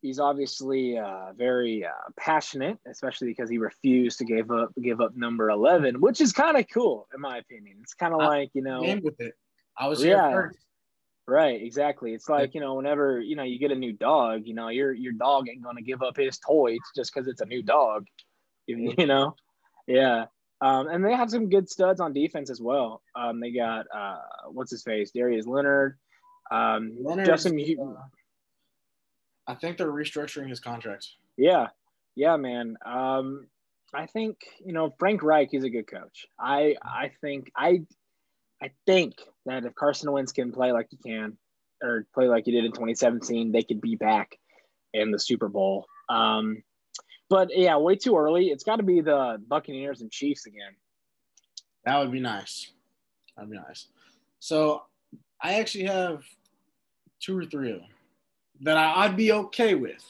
[0.03, 5.15] he's obviously uh, very uh, passionate, especially because he refused to give up give up
[5.15, 7.77] number eleven, which is kind of cool in my opinion.
[7.81, 9.33] It's kind of like you know, with it.
[9.75, 10.31] I was here Yeah.
[10.31, 10.59] first.
[11.25, 11.59] right?
[11.59, 12.13] Exactly.
[12.13, 14.93] It's like you know, whenever you know you get a new dog, you know, your
[14.93, 18.05] your dog ain't gonna give up his toys just because it's a new dog.
[18.67, 19.35] You, you know,
[19.87, 20.25] yeah.
[20.63, 23.01] Um, and they have some good studs on defense as well.
[23.15, 25.97] Um, they got uh, what's his face, Darius Leonard,
[26.51, 27.59] um, Justin.
[27.59, 27.95] Uh,
[29.45, 31.05] I think they're restructuring his contract.
[31.35, 31.67] Yeah,
[32.15, 32.77] yeah, man.
[32.85, 33.47] Um,
[33.93, 36.27] I think you know Frank Reich He's a good coach.
[36.39, 37.81] I I think I
[38.61, 41.37] I think that if Carson Wentz can play like he can,
[41.83, 44.39] or play like he did in 2017, they could be back
[44.93, 45.87] in the Super Bowl.
[46.07, 46.63] Um,
[47.29, 48.47] but yeah, way too early.
[48.47, 50.75] It's got to be the Buccaneers and Chiefs again.
[51.85, 52.71] That would be nice.
[53.35, 53.87] That'd be nice.
[54.39, 54.83] So
[55.41, 56.23] I actually have
[57.19, 57.89] two or three of them
[58.61, 60.03] that I, I'd be okay with.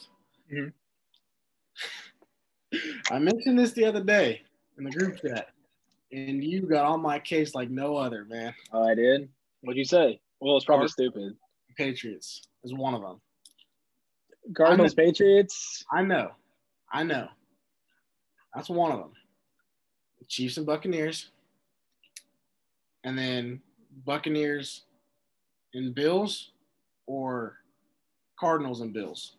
[0.52, 0.72] Mhm.
[3.10, 4.42] I mentioned this the other day
[4.78, 5.48] in the group chat,
[6.12, 8.54] and you got on my case like no other, man.
[8.72, 9.28] Oh, I did.
[9.60, 10.20] What'd you say?
[10.40, 11.36] Well, it's probably stupid.
[11.76, 13.20] Patriots is one of them.
[14.54, 15.84] Cardinals, Patriots.
[15.90, 16.32] I know.
[16.94, 17.28] I know.
[18.54, 19.12] That's one of them.
[20.28, 21.30] Chiefs and Buccaneers.
[23.02, 23.60] And then
[24.06, 24.84] Buccaneers
[25.74, 26.52] and Bills
[27.06, 27.58] or
[28.38, 29.36] Cardinals and Bills.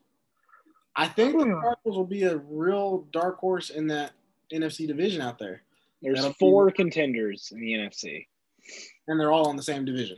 [0.95, 1.51] I think the Hmm.
[1.61, 4.11] Cardinals will be a real dark horse in that
[4.53, 5.63] NFC division out there,
[6.01, 8.27] There's That'll be- four contenders in the NFC.
[9.07, 10.17] and they're all in the same division.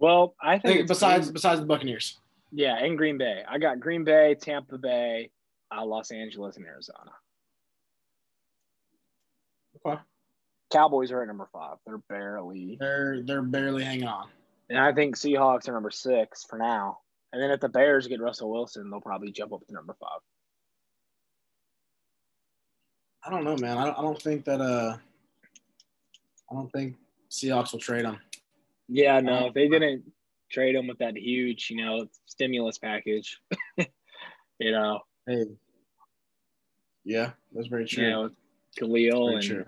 [0.00, 2.18] Well, I think besides Green- besides the Buccaneers.
[2.52, 3.44] yeah, and Green Bay.
[3.46, 5.30] I got Green Bay, Tampa Bay,
[5.76, 7.12] uh, Los Angeles, and Arizona.
[9.86, 10.00] Okay.
[10.72, 11.76] Cowboys are at number five.
[11.86, 14.28] They're barely, They're they're barely hanging on.
[14.68, 16.98] and I think Seahawks are number six for now.
[17.32, 20.20] And then if the Bears get Russell Wilson, they'll probably jump up to number five.
[23.24, 23.76] I don't know, man.
[23.76, 24.96] I don't, I don't think that uh,
[26.50, 26.96] I don't think
[27.30, 28.18] Seahawks will trade them.
[28.88, 30.04] Yeah, no, if they didn't
[30.50, 33.38] trade him with that huge, you know, stimulus package,
[33.76, 35.44] you know, Hey.
[37.04, 38.04] Yeah, that's very true.
[38.04, 38.30] you know,
[38.78, 39.64] Khalil and true.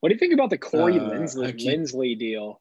[0.00, 2.60] what do you think about the Corey Uh, Linsley, keep- Linsley deal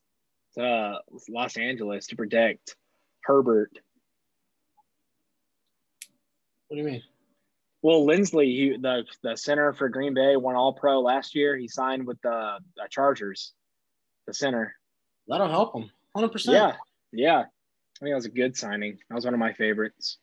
[0.56, 2.76] to uh, Los Angeles to protect
[3.24, 3.72] Herbert?
[6.68, 7.04] What do you mean?
[7.82, 11.58] Well, Linsley, he, the the center for Green Bay, won All Pro last year.
[11.58, 13.54] He signed with the, the Chargers,
[14.28, 14.76] the center.
[15.28, 15.90] That'll help them.
[16.16, 16.56] Hundred percent.
[16.56, 16.76] Yeah,
[17.12, 17.40] yeah.
[17.40, 18.98] I think that was a good signing.
[19.10, 20.18] That was one of my favorites.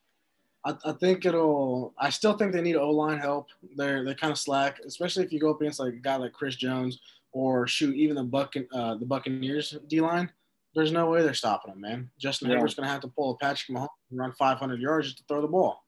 [0.69, 1.95] I, I think it'll.
[1.99, 3.49] I still think they need O line help.
[3.77, 6.33] They're they're kind of slack, especially if you go up against like a guy like
[6.33, 7.01] Chris Jones
[7.33, 10.31] or shoot even the Buck uh, the Buccaneers D line.
[10.75, 12.11] There's no way they're stopping them, man.
[12.19, 12.57] Justin Yeah.
[12.57, 15.41] Herbert's gonna have to pull a Patrick Mahomes and run 500 yards just to throw
[15.41, 15.83] the ball.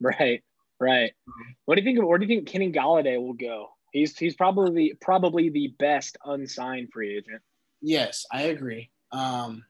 [0.00, 0.42] Right,
[0.80, 1.12] right.
[1.64, 1.98] What do you think?
[2.00, 3.68] Of, where do you think Kenny Golladay will go?
[3.92, 7.42] He's he's probably probably the best unsigned free agent.
[7.80, 8.90] Yes, I agree.
[9.12, 9.64] Um,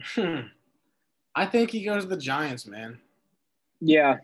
[0.02, 0.40] hmm.
[1.34, 2.98] I think he goes to the Giants, man.
[3.80, 4.18] Yeah,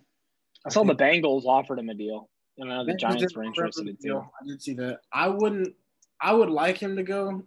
[0.65, 3.91] I saw the Bengals offered him a deal, and uh, the Giants were interested a
[3.91, 4.33] in deal.
[4.41, 5.01] I did see that.
[5.13, 5.75] I wouldn't.
[6.21, 7.43] I would like him to go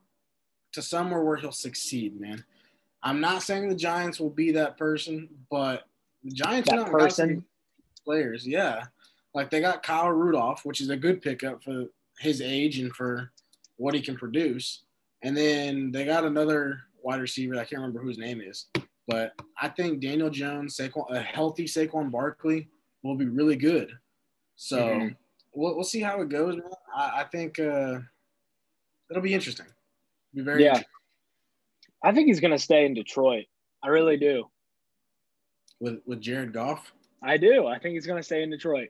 [0.74, 2.44] to somewhere where he'll succeed, man.
[3.04, 5.84] I'm not saying the Giants will be that person, but
[6.24, 7.46] the Giants That you know, got some person?
[8.04, 8.84] players, yeah.
[9.34, 11.86] Like they got Kyle Rudolph, which is a good pickup for
[12.20, 13.32] his age and for
[13.78, 14.84] what he can produce.
[15.22, 17.56] And then they got another wide receiver.
[17.56, 18.68] I can't remember whose name is,
[19.08, 22.70] but I think Daniel Jones, Saquon, a healthy Saquon Barkley
[23.04, 23.92] will be really good.
[24.56, 25.16] So Mhm.
[25.54, 26.70] we'll, we'll see how it goes, man.
[26.96, 28.00] I, I think uh,
[29.10, 29.66] it'll be interesting.
[30.34, 30.70] Be very Yeah.
[30.70, 30.90] interesting
[32.06, 33.46] I think he's gonna stay in Detroit.
[33.82, 34.50] I really do.
[35.80, 36.94] with with Jared Goff.
[37.22, 37.66] I do.
[37.68, 38.90] I think he's gonna stay in Detroit.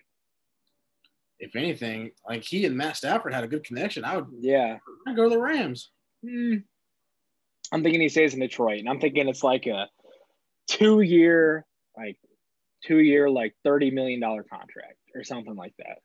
[1.40, 4.04] If anything, like he and Matt Stafford had a good connection.
[4.06, 4.78] I would Yeah.
[5.08, 5.92] I'd go to the Rams.
[6.24, 6.58] Hmm.
[7.72, 9.90] I'm thinking he stays in Detroit, and I'm thinking it's like a
[10.68, 11.66] two year,
[11.98, 12.18] like
[12.84, 16.00] two year, like thirty million dollar contract or something like that.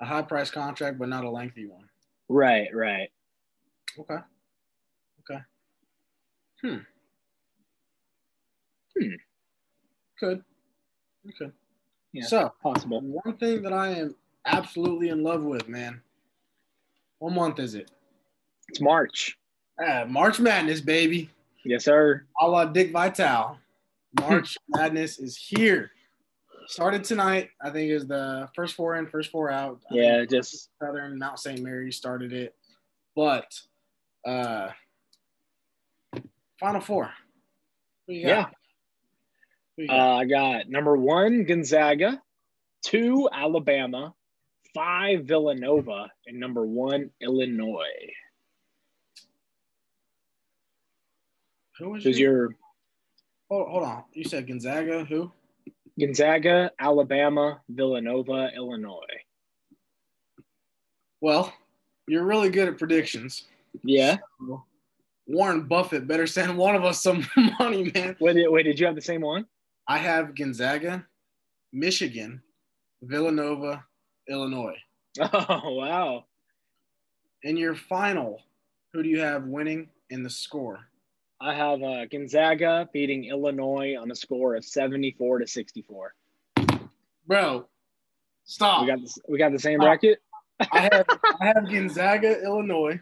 [0.00, 1.88] A high price contract, but not a lengthy one.
[2.28, 3.08] Right, right.
[3.98, 4.18] Okay.
[5.30, 5.40] Okay.
[6.62, 6.76] Hmm.
[8.98, 9.14] Hmm.
[10.20, 10.42] Good.
[11.28, 11.52] Okay.
[12.12, 12.26] Yeah.
[12.26, 13.00] So Possible.
[13.00, 14.14] one thing that I am
[14.46, 16.00] absolutely in love with, man.
[17.18, 17.90] What month is it?
[18.68, 19.36] It's March.
[19.80, 21.30] Ah, March Madness, baby.
[21.64, 22.24] Yes, sir.
[22.40, 23.58] A la Dick Vitale.
[24.20, 25.90] March Madness is here.
[26.66, 27.50] Started tonight.
[27.62, 29.80] I think is the first four in, first four out.
[29.90, 31.60] I Yeah, just Southern Mount St.
[31.60, 32.54] Mary started it.
[33.16, 33.58] But
[34.26, 34.68] uh
[36.60, 37.10] Final Four.
[38.06, 38.52] Who you got?
[39.76, 39.86] yeah.
[39.86, 39.96] Got?
[39.96, 42.20] Uh, I got number one Gonzaga,
[42.82, 44.12] two Alabama,
[44.74, 48.12] five Villanova, and number one Illinois.
[51.78, 52.54] Who was Who's your,
[53.50, 54.04] hold, hold on.
[54.12, 55.30] You said Gonzaga, who?
[55.98, 59.00] Gonzaga, Alabama, Villanova, Illinois?
[61.20, 61.52] Well,
[62.06, 63.44] you're really good at predictions.
[63.82, 64.18] Yeah.
[65.26, 67.26] Warren Buffett better send one of us some
[67.58, 68.16] money, man.
[68.20, 69.46] Wait, wait, did you have the same one?
[69.86, 71.06] I have Gonzaga,
[71.72, 72.42] Michigan,
[73.02, 73.84] Villanova,
[74.28, 74.76] Illinois.
[75.20, 76.24] Oh wow.
[77.42, 78.40] In your final,
[78.92, 80.87] who do you have winning in the score?
[81.40, 86.14] I have uh, Gonzaga beating Illinois on a score of 74 to 64.
[87.26, 87.68] Bro,
[88.44, 88.80] stop.
[88.82, 90.18] We got this, we got the same bracket.
[90.72, 91.06] I have
[91.40, 92.98] I have Gonzaga, Illinois.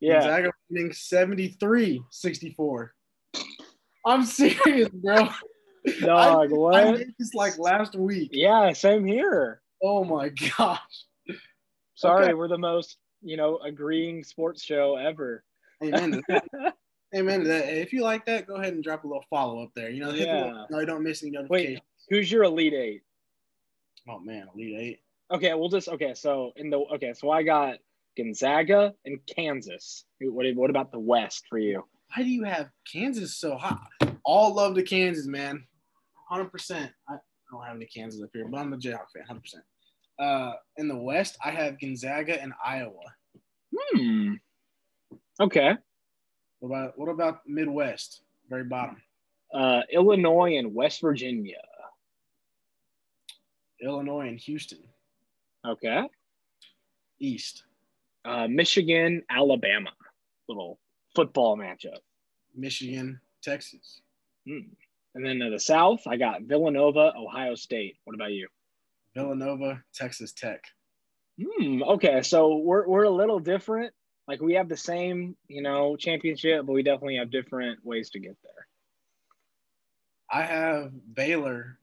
[0.00, 0.20] Yeah.
[0.20, 2.88] Gonzaga winning 73-64.
[4.04, 5.28] I'm serious, bro.
[6.00, 6.96] Dog, I what?
[6.98, 8.30] did this like last week.
[8.32, 9.60] Yeah, same here.
[9.82, 10.80] Oh my gosh.
[11.94, 12.34] Sorry, Okay.
[12.34, 15.44] we're the most you know agreeing sports show ever.
[15.82, 16.22] Amen
[17.12, 17.20] to that.
[17.20, 17.64] Amen to that.
[17.66, 19.90] Hey, If you like that, go ahead and drop a little follow up there.
[19.90, 20.64] You know, Yeah.
[20.70, 21.80] no, don't miss any notifications.
[21.80, 23.02] Wait, who's your elite eight?
[24.08, 25.00] Oh man, Elite Eight.
[25.30, 26.14] Okay, we'll just okay.
[26.14, 27.76] So in the okay, so I got
[28.16, 30.04] Gonzaga and Kansas.
[30.20, 31.84] What what about the West for you?
[32.16, 33.76] Why do you have Kansas so high?
[34.24, 35.62] All love to Kansas, man.
[36.32, 36.90] 100%.
[37.08, 37.18] I, I
[37.52, 39.42] don't have any Kansas up here, but I'm a Jayhawk fan, 100%.
[40.18, 42.92] Uh, in the West, I have Gonzaga and Iowa.
[43.74, 44.34] Hmm.
[45.40, 45.72] Okay.
[46.60, 48.22] What about what about Midwest?
[48.48, 48.96] Very bottom.
[49.52, 51.62] Uh, Illinois and West Virginia.
[53.80, 54.82] Illinois and Houston.
[55.66, 56.02] Okay.
[57.20, 57.64] East.
[58.24, 59.90] Uh, Michigan, Alabama.
[60.48, 60.78] Little
[61.14, 61.98] football matchup.
[62.54, 64.00] Michigan, Texas.
[64.46, 64.72] Hmm.
[65.14, 67.96] And then to the South, I got Villanova, Ohio State.
[68.04, 68.48] What about you?
[69.14, 70.62] Villanova, Texas Tech.
[71.40, 71.82] Hmm.
[71.82, 73.92] Okay, so we're we're a little different.
[74.28, 78.20] Like we have the same, you know, championship, but we definitely have different ways to
[78.20, 78.66] get there.
[80.30, 81.78] I have Baylor,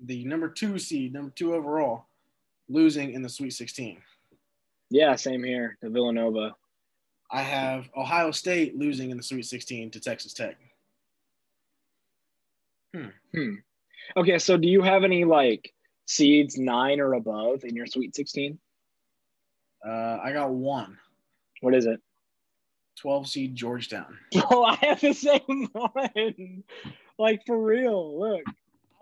[0.00, 2.06] the number two seed, number two overall,
[2.70, 3.98] losing in the Sweet 16.
[4.90, 6.54] Yeah, same here to Villanova.
[7.30, 10.56] I have Ohio State losing in the Sweet 16 to Texas Tech.
[12.94, 13.54] Hmm.
[14.16, 15.72] Okay, so do you have any like
[16.06, 18.58] seeds nine or above in your Sweet 16?
[19.86, 20.98] Uh, I got one.
[21.62, 22.00] What is it?
[23.00, 24.18] 12 seed Georgetown.
[24.50, 26.64] Oh, I have the same one.
[27.18, 28.20] Like for real.
[28.20, 28.42] Look.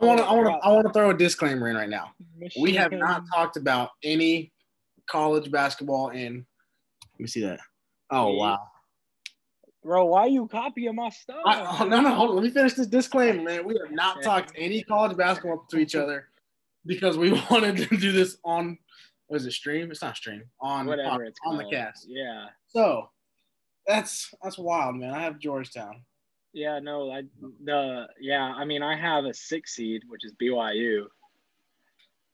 [0.01, 2.13] I want to I want to I want to throw a disclaimer in right now.
[2.59, 4.53] We have not talked about any
[5.11, 6.47] college basketball in
[7.15, 7.61] Let me see that.
[8.11, 8.59] Oh wow.
[9.83, 11.41] Bro, why are you copying my stuff?
[11.47, 12.37] I, oh, no, no, hold on.
[12.37, 13.65] Let me finish this disclaimer, man.
[13.65, 16.29] We have not talked any college basketball to each other
[16.85, 18.77] because we wanted to do this on
[19.31, 19.93] what is it stream?
[19.93, 22.07] It's not stream on Whatever on, it's on the cast.
[22.09, 22.47] Yeah.
[22.67, 23.11] So
[23.87, 25.15] that's that's wild, man.
[25.15, 26.03] I have Georgetown.
[26.53, 27.23] Yeah, no, I
[27.65, 31.05] the yeah, I mean I have a six seed, which is BYU.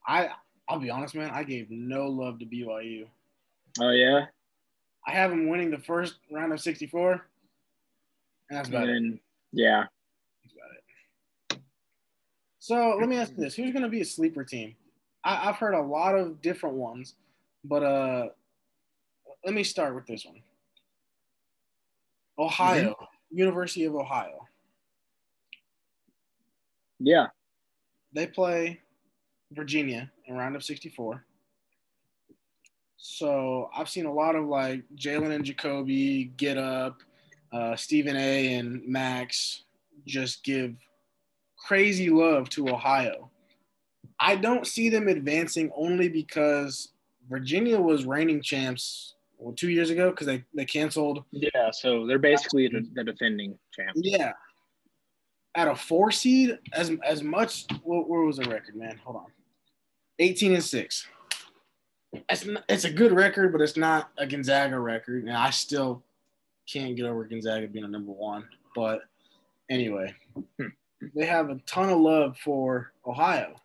[0.09, 0.31] I
[0.71, 1.31] I'll be honest, man.
[1.35, 3.05] I gave no love to BYU.
[3.79, 4.25] Oh yeah?
[5.07, 7.21] I have them winning the first round of 64, and
[8.59, 9.03] that's about it.
[9.53, 9.85] Yeah.
[10.43, 11.63] That's about it.
[12.59, 14.77] So let me ask you this: Who's going to be a sleeper team?
[15.27, 17.15] I, I've heard a lot of different ones,
[17.65, 18.29] but uh,
[19.45, 20.41] let me start with this one.
[22.39, 22.95] Ohio,
[23.31, 24.47] University of Ohio.
[27.01, 27.27] Yeah.
[28.13, 28.81] They play
[29.51, 31.25] Virginia in round of 64.
[32.97, 37.03] So I've seen a lot of like Jalen and Jacoby get up,
[37.53, 38.55] uh, Stephen A.
[38.55, 39.65] and Max
[40.07, 40.75] just give
[41.59, 43.31] crazy love to Ohio.
[44.21, 46.93] I don't see them advancing only because
[47.29, 51.25] Virginia was reigning champs well, two years ago because they, they canceled.
[51.31, 53.91] Yeah, so they're basically the, the defending champ.
[53.95, 54.33] Yeah.
[55.55, 58.99] At a four seed, as as much, what, where was the record, man?
[59.05, 59.27] Hold on.
[60.19, 61.07] 18 and six.
[62.31, 65.25] It's, n- it's a good record, but it's not a Gonzaga record.
[65.25, 66.03] And I still
[66.71, 68.45] can't get over Gonzaga being a number one.
[68.75, 69.03] But
[69.71, 70.15] anyway,
[70.59, 70.67] Hmm.
[71.15, 73.57] they have a ton of love for Ohio.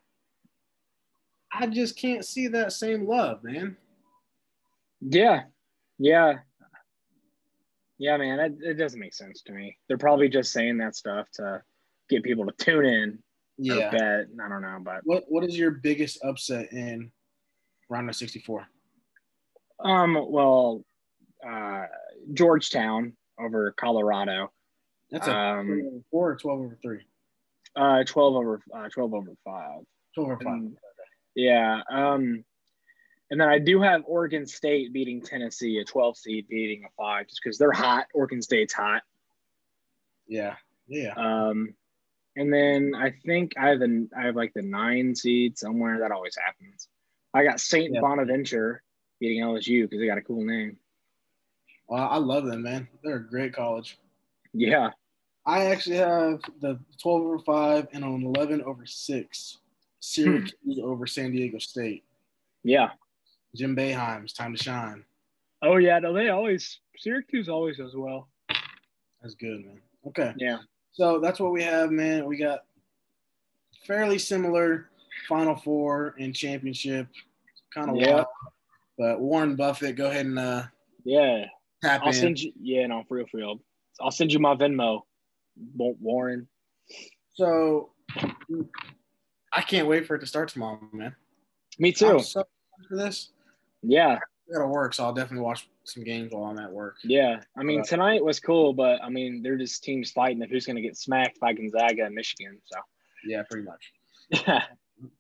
[1.54, 3.78] I just can't see that same love, man.
[5.02, 5.44] Yeah.
[5.98, 6.40] Yeah.
[7.98, 9.78] Yeah, man, it, it doesn't make sense to me.
[9.88, 11.62] They're probably just saying that stuff to
[12.10, 13.20] get people to tune in
[13.58, 13.92] Yeah.
[13.92, 14.26] bet.
[14.44, 17.12] I don't know, but What What is your biggest upset in
[17.90, 18.66] round of 64?
[19.84, 20.84] um, well,
[21.48, 21.84] uh,
[22.34, 24.52] Georgetown over Colorado,
[25.12, 27.02] That's a um, 12 over four or 12 over three?
[27.76, 29.82] uh, twelve over uh, twelve over five.
[30.16, 30.54] 12 over five.
[30.54, 30.78] And-
[31.36, 31.82] yeah.
[31.90, 32.44] Um,
[33.30, 37.28] and then I do have Oregon State beating Tennessee, a 12 seed beating a five,
[37.28, 38.08] just because they're hot.
[38.14, 39.04] Oregon State's hot.
[40.28, 40.56] Yeah.
[40.88, 41.14] Yeah.
[41.16, 41.74] Um,
[42.36, 46.00] and then I think I have an I have like the nine seed somewhere.
[46.00, 46.88] That always happens.
[47.34, 48.02] I got Saint Yeah.
[48.02, 48.84] Bonaventure
[49.20, 50.78] beating LSU because they got a cool name.
[51.88, 52.88] Well, I love them, man.
[53.04, 53.98] They're a great college.
[54.54, 54.92] Yeah.
[55.46, 59.58] I actually have the 12 over 5 and an 11 over 6.
[60.02, 62.04] Syracuse over San Diego State.
[62.64, 62.90] Yeah.
[63.56, 65.06] Jim Boeheim's time to shine.
[65.62, 66.00] Oh yeah.
[66.00, 68.28] No, they always Syracuse always does well.
[69.22, 69.80] That's good, man.
[70.08, 70.34] Okay.
[70.38, 70.58] Yeah.
[70.92, 72.26] So that's what we have, man.
[72.26, 72.66] We got
[73.86, 74.90] fairly similar
[75.30, 77.08] Final Four and championship.
[77.74, 78.14] Kind of Yeah.
[78.16, 78.26] wild.
[78.98, 80.64] But Warren Buffett, go ahead and uh,
[81.04, 81.46] Yeah.
[81.84, 82.14] tap I'll in.
[82.14, 82.52] send you.
[82.60, 82.88] Yeah.
[82.88, 83.62] No, for real, for real.
[84.00, 85.02] I'll send you my Venmo.
[85.76, 86.48] Wa- Warren.
[87.34, 87.92] So
[89.54, 91.16] I can't wait for it to start tomorrow, man.
[91.80, 92.08] Me too.
[92.08, 92.46] I'm so
[92.88, 93.30] for this.
[93.82, 94.18] Yeah.
[94.50, 96.98] I gotta work, so I'll definitely watch some games while I'm at work.
[97.04, 100.50] Yeah, I mean Uh, tonight was cool, but I mean they're just teams fighting of
[100.50, 102.60] who's going to get smacked by Gonzaga and Michigan.
[102.66, 102.80] So
[103.26, 103.92] Yeah, pretty much.
[104.30, 104.64] yeah,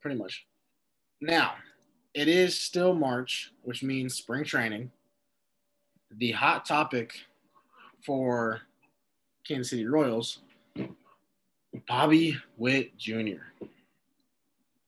[0.01, 0.45] Pretty much.
[1.21, 1.53] Now,
[2.13, 4.91] it is still March, which means spring training.
[6.17, 7.13] The hot topic
[8.05, 8.61] for
[9.47, 10.39] Kansas City Royals,
[11.87, 13.43] Bobby Witt Jr.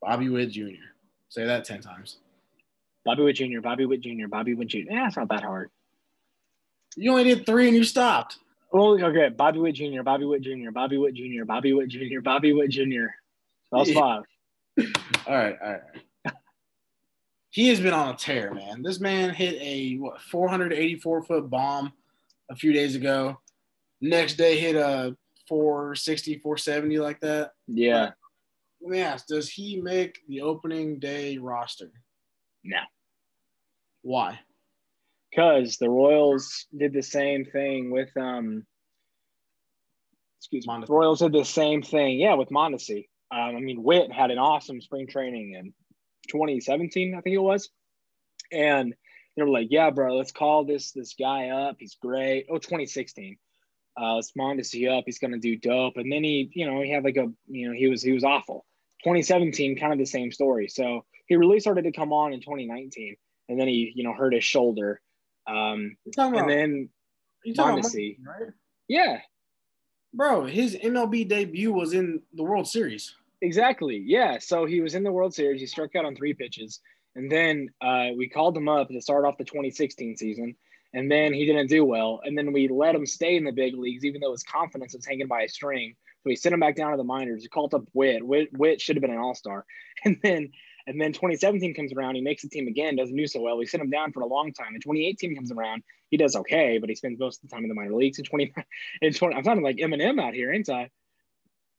[0.03, 0.91] Bobby Witt Jr.
[1.29, 2.17] Say that 10 times.
[3.05, 4.77] Bobby Witt Jr., Bobby Witt Jr., Bobby Witt Jr.
[4.89, 5.69] Yeah, it's not that hard.
[6.95, 8.37] You only did three and you stopped.
[8.71, 9.29] Oh, okay.
[9.29, 13.07] Bobby Witt Jr., Bobby Witt Jr., Bobby Witt Jr., Bobby Witt Jr., Bobby Witt Jr.
[13.71, 14.23] That was five.
[15.27, 16.33] all right, all right.
[17.49, 18.81] He has been on a tear, man.
[18.81, 21.93] This man hit a what 484 foot bomb
[22.49, 23.39] a few days ago.
[24.01, 25.15] Next day hit a
[25.47, 27.51] 460, 470 like that.
[27.67, 28.11] Yeah.
[28.83, 31.89] Let me ask, does he make the opening day roster?
[32.65, 32.79] No.
[34.01, 34.41] Why?
[35.31, 38.65] Because the Royals did the same thing with um
[40.39, 40.73] excuse me.
[40.73, 40.89] Mondesi.
[40.89, 43.07] Royals did the same thing, yeah, with Mondesi.
[43.31, 45.73] Um, I mean, Witt had an awesome spring training in
[46.29, 47.69] 2017, I think it was.
[48.51, 48.93] And
[49.35, 51.77] they were like, yeah, bro, let's call this this guy up.
[51.79, 52.47] He's great.
[52.49, 53.37] Oh, 2016.
[53.99, 55.05] Uh, let's Mondesi up.
[55.05, 55.95] He's gonna do dope.
[55.95, 58.25] And then he, you know, he had like a, you know, he was he was
[58.25, 58.65] awful.
[59.03, 60.67] 2017, kind of the same story.
[60.67, 63.15] So he really started to come on in 2019,
[63.49, 65.01] and then he, you know, hurt his shoulder.
[65.47, 66.89] Um, and about, then
[67.43, 68.17] you talking about Mondesi.
[68.19, 68.53] Mondesi, right?
[68.87, 69.19] yeah,
[70.13, 73.15] Bro, his MLB debut was in the World Series.
[73.41, 74.01] Exactly.
[74.05, 74.37] Yeah.
[74.37, 75.59] So he was in the World Series.
[75.59, 76.79] He struck out on three pitches.
[77.15, 80.55] And then uh, we called him up to start off the 2016 season.
[80.93, 82.21] And then he didn't do well.
[82.23, 85.05] And then we let him stay in the big leagues, even though his confidence was
[85.05, 85.95] hanging by a string.
[86.23, 87.43] So we sent him back down to the minors.
[87.43, 88.25] He called up Witt.
[88.25, 89.65] Witt, Witt should have been an all star.
[90.05, 90.51] And then
[90.87, 92.15] and then 2017 comes around.
[92.15, 93.57] He makes the team again, doesn't do so well.
[93.57, 94.73] We sent him down for a long time.
[94.73, 95.83] And 2018 comes around.
[96.09, 98.19] He does okay, but he spends most of the time in the minor leagues.
[98.19, 98.53] In 20,
[99.01, 100.89] in 20 I'm sounding like Eminem out here, ain't I?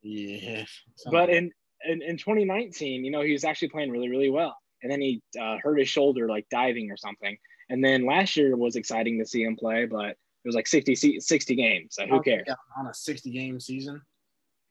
[0.03, 0.65] Yeah.
[1.11, 1.51] but in,
[1.87, 5.23] in in 2019 you know he was actually playing really really well and then he
[5.41, 7.37] uh, hurt his shoulder like diving or something
[7.71, 11.21] and then last year was exciting to see him play but it was like 60
[11.21, 14.01] 60 games so who cares Yeah, on a 60 game season,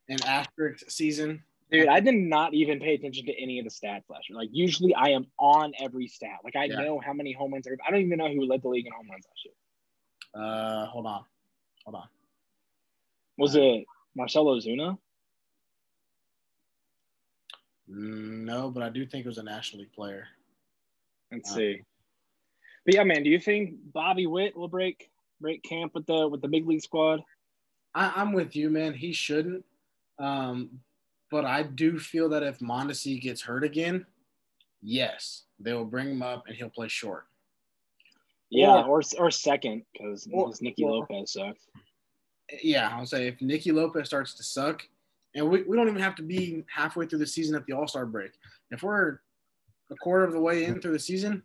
[0.10, 1.42] an asterisk season.
[1.72, 4.50] dude i did not even pay attention to any of the stats last year like
[4.52, 6.76] usually i am on every stat like i Yeah.
[6.82, 8.92] know how many home runs are, i don't even know who led the league in
[8.92, 9.54] home runs last year
[10.36, 11.24] Uh, hold on,
[11.86, 12.08] hold on.
[13.38, 13.86] was it
[14.16, 14.98] Marcell Ozuna
[17.88, 20.28] No, but I do think it was a National League player.
[21.32, 21.82] let's Uh, see
[22.86, 26.42] but yeah man do you think bobby witt will break break camp with the with
[26.42, 27.22] the big league squad
[27.96, 28.96] I, I'm with you, man.
[28.96, 29.64] He shouldn't.
[30.20, 30.80] Um,
[31.32, 34.06] but I do feel that if Mondesi gets hurt again,
[34.82, 37.26] yes, they will bring him up and he'll play short.
[38.50, 41.66] Yeah, or or second because Or- Nicky or- Lopez sucks.
[42.62, 44.88] Yeah, I'll say if Nicky Lopez starts to suck,
[45.34, 47.88] and we, we don't even have to be halfway through the season at the All
[47.88, 48.34] Star break.
[48.70, 49.20] If we're
[49.90, 51.42] a quarter of the way in through the season,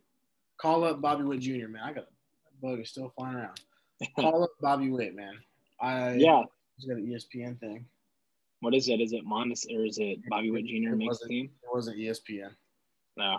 [0.58, 1.68] call up Bobby Witt Jr.
[1.68, 3.60] Man, I got a bug is still flying around.
[4.20, 5.34] Call up Bobby Witt, man.
[5.80, 6.42] I yeah,
[6.76, 7.84] he's got an ESPN thing.
[8.60, 9.00] What is it?
[9.00, 10.92] Is it Mondesi or is it Bobby Witt Jr.
[10.92, 11.50] It makes the team?
[11.62, 12.50] It wasn't ESPN.
[13.16, 13.38] No.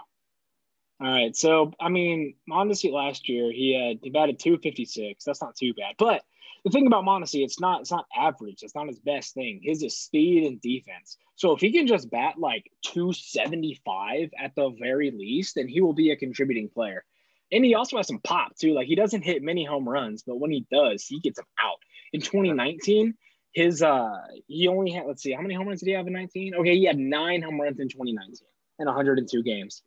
[1.02, 5.24] All right, so I mean, Mondesi last year he had he batted two fifty six.
[5.24, 6.24] That's not too bad, but
[6.66, 8.64] the thing about Mondesi, it's not it's not average.
[8.64, 9.62] It's not his best thing.
[9.64, 11.18] His is speed and defense.
[11.36, 15.68] So if he can just bat like two seventy five at the very least, then
[15.68, 17.06] he will be a contributing player.
[17.52, 18.74] And he also has some pop too.
[18.74, 21.78] Like he doesn't hit many home runs, but when he does, he gets them out.
[22.12, 23.16] In 2019,
[23.54, 26.14] his uh he only had let's see how many home runs did he have in
[26.14, 26.56] 19?
[26.56, 28.36] Okay, he had nine home runs in 2019
[28.80, 29.84] in 102 games,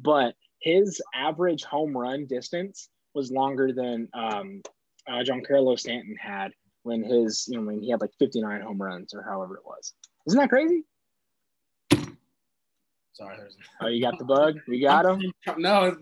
[0.00, 4.62] but his average home run distance was longer than um,
[5.08, 9.14] uh, Giancarlo Stanton had when his you know when he had like 59 home runs
[9.14, 9.92] or however it was.
[10.26, 10.84] Isn't that crazy?
[13.12, 14.56] Sorry, there's Oh, you got the bug.
[14.66, 15.96] You got him, No,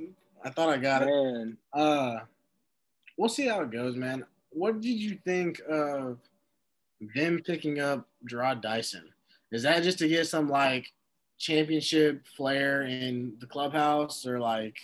[0.45, 1.07] I thought I got it.
[1.07, 1.57] man.
[1.73, 2.21] Uh,
[3.19, 4.25] we'll see how it goes, man.
[4.51, 6.19] What did you think of
[7.15, 9.05] them picking up Jarrod Dyson?
[9.51, 10.93] Is that just to get some like
[11.39, 14.77] championship flair in the clubhouse, or like,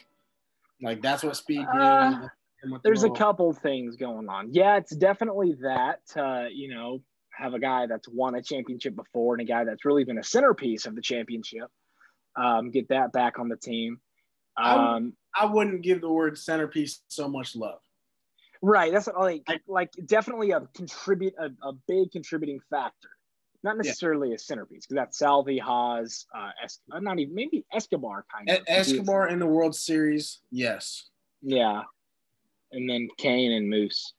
[0.82, 1.66] like that's what speed?
[1.66, 2.28] Uh,
[2.64, 4.52] what the There's a couple things going on.
[4.52, 6.00] Yeah, it's definitely that.
[6.16, 7.00] Uh, you know,
[7.30, 10.24] have a guy that's won a championship before and a guy that's really been a
[10.24, 11.70] centerpiece of the championship.
[12.36, 14.00] Um, get that back on the team.
[14.56, 17.80] I Um, I wouldn't give the word centerpiece so much love.
[18.62, 18.92] Right.
[18.92, 23.08] That's like I- like definitely a contribute a, a big contributing factor.
[23.62, 23.82] Not Yeah.
[23.82, 28.48] necessarily a centerpiece because that's Salvy, Haas, uh, es- uh, not even maybe Escobar kind
[28.50, 28.58] of.
[28.68, 31.08] Escobar in the World Series, yes.
[31.42, 31.82] Yeah.
[32.72, 34.14] And then Cain and Moose.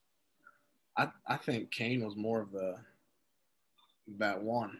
[0.98, 2.76] I, I think Cain was more of the
[4.18, 4.80] that one,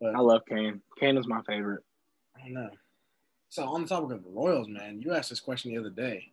[0.00, 0.82] but I love Cain.
[0.98, 1.84] Cain is my favorite.
[2.36, 2.70] I don't know.
[3.48, 6.32] So on the topic of the Royals, man, you asked this question the other day.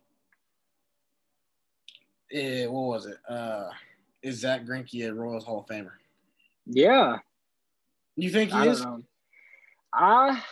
[2.32, 3.16] Eh, what was it?
[3.28, 3.70] Uh,
[4.22, 5.92] is Zack Greinke a Royals Hall of Famer?
[6.66, 7.18] Yeah.
[8.16, 8.84] You think he I is?
[9.92, 10.42] I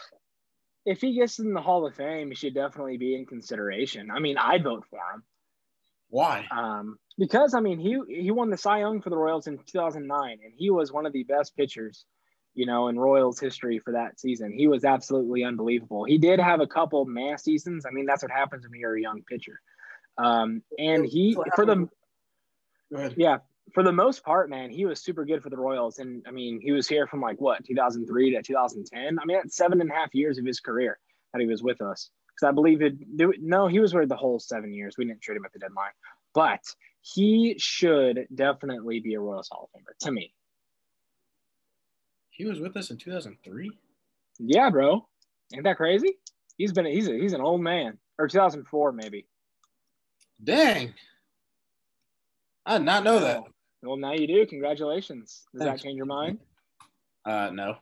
[0.87, 4.11] if he gets in the Hall of Fame, he should definitely be in consideration.
[4.11, 5.25] I mean, I'd vote for him.
[6.09, 6.47] Why?
[6.51, 10.39] Um, because I mean, he he won the Cy Young for the Royals in 2009,
[10.45, 12.05] and he was one of the best pitchers,
[12.55, 14.53] you know, in Royals history for that season.
[14.53, 16.05] He was absolutely unbelievable.
[16.05, 17.85] He did have a couple mass seasons.
[17.85, 19.61] I mean, that's what happens when you're a young pitcher.
[20.19, 21.89] Um, and he for the
[23.17, 23.39] yeah
[23.73, 25.99] for the most part, man, he was super good for the Royals.
[25.99, 29.19] And I mean, he was here from like what 2003 to 2010.
[29.19, 30.99] I mean, that's seven and a half years of his career
[31.33, 32.11] that he was with us.
[32.29, 32.95] Because I believe it.
[33.41, 34.97] No, he was with the whole seven years.
[34.97, 35.93] We didn't trade him at the deadline,
[36.35, 36.61] but
[37.01, 40.33] he should definitely be a Royals Hall of Famer to me.
[42.31, 43.73] He was with us in 2003.
[44.39, 45.07] Yeah, bro.
[45.55, 46.19] Ain't that crazy?
[46.59, 49.27] He's been he's a, he's an old man, or 2004 maybe.
[50.43, 50.95] Dang.
[52.65, 53.43] I did not know that.
[53.83, 54.47] Well, now you do.
[54.47, 55.45] Congratulations.
[55.53, 55.83] Does Thanks.
[55.83, 56.39] that change your mind?
[57.25, 57.77] Uh, no.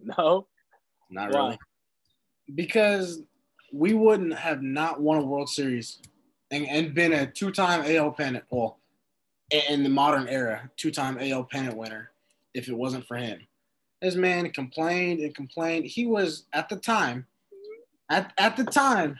[0.00, 0.46] No.
[1.10, 1.38] Not Why?
[1.38, 1.58] really.
[2.54, 3.22] Because
[3.72, 5.98] we wouldn't have not won a World Series
[6.50, 8.78] and, and been a two-time AL pennant, well,
[9.50, 12.10] in the modern era, two-time AL pennant winner
[12.54, 13.40] if it wasn't for him.
[14.00, 15.86] This man complained and complained.
[15.86, 17.26] He was at the time,
[18.10, 19.18] at, at the time,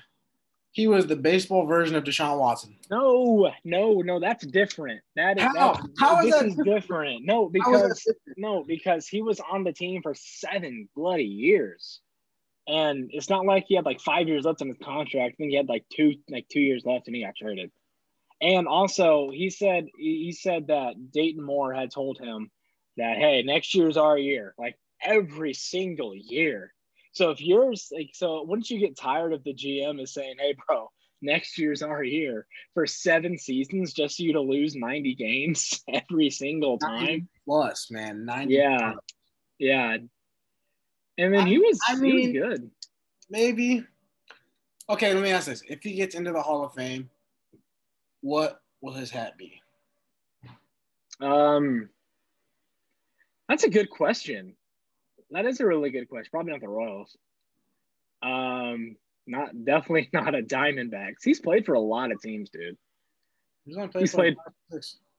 [0.79, 2.77] he was the baseball version of Deshaun Watson.
[2.89, 5.01] No, no, no, that's different.
[5.17, 7.27] That is how, that, how is that different?
[7.27, 11.99] No, because no, because he was on the team for seven bloody years.
[12.69, 15.35] And it's not like he had like five years left on his contract.
[15.35, 17.73] I think he had like two like two years left and he got traded.
[18.41, 22.53] And also he said he said that Dayton Moore had told him
[22.99, 26.73] that hey, next year's our year, like every single year.
[27.13, 30.55] So if yours like so wouldn't you get tired of the GM is saying, hey
[30.67, 30.91] bro,
[31.23, 36.31] next year's our year for seven seasons just so you to lose 90 games every
[36.31, 37.29] single time?
[37.45, 38.25] Plus, man.
[38.25, 38.93] 90 yeah.
[38.93, 39.05] Plus.
[39.59, 39.97] Yeah.
[41.19, 42.71] And then I, he was I mean, was good.
[43.29, 43.85] Maybe.
[44.89, 45.63] Okay, let me ask this.
[45.69, 47.11] If he gets into the Hall of Fame,
[48.21, 49.61] what will his hat be?
[51.21, 51.89] Um
[53.49, 54.55] that's a good question.
[55.31, 56.31] That is a really good question.
[56.31, 57.17] Probably not the Royals.
[58.23, 61.23] Um, not definitely not a Diamondbacks.
[61.23, 62.77] He's played for a lot of teams, dude.
[63.65, 64.37] He's, he's played.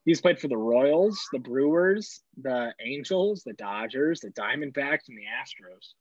[0.05, 5.25] He's played for the Royals, the Brewers, the Angels, the Dodgers, the Diamondbacks, and the
[5.25, 5.93] Astros.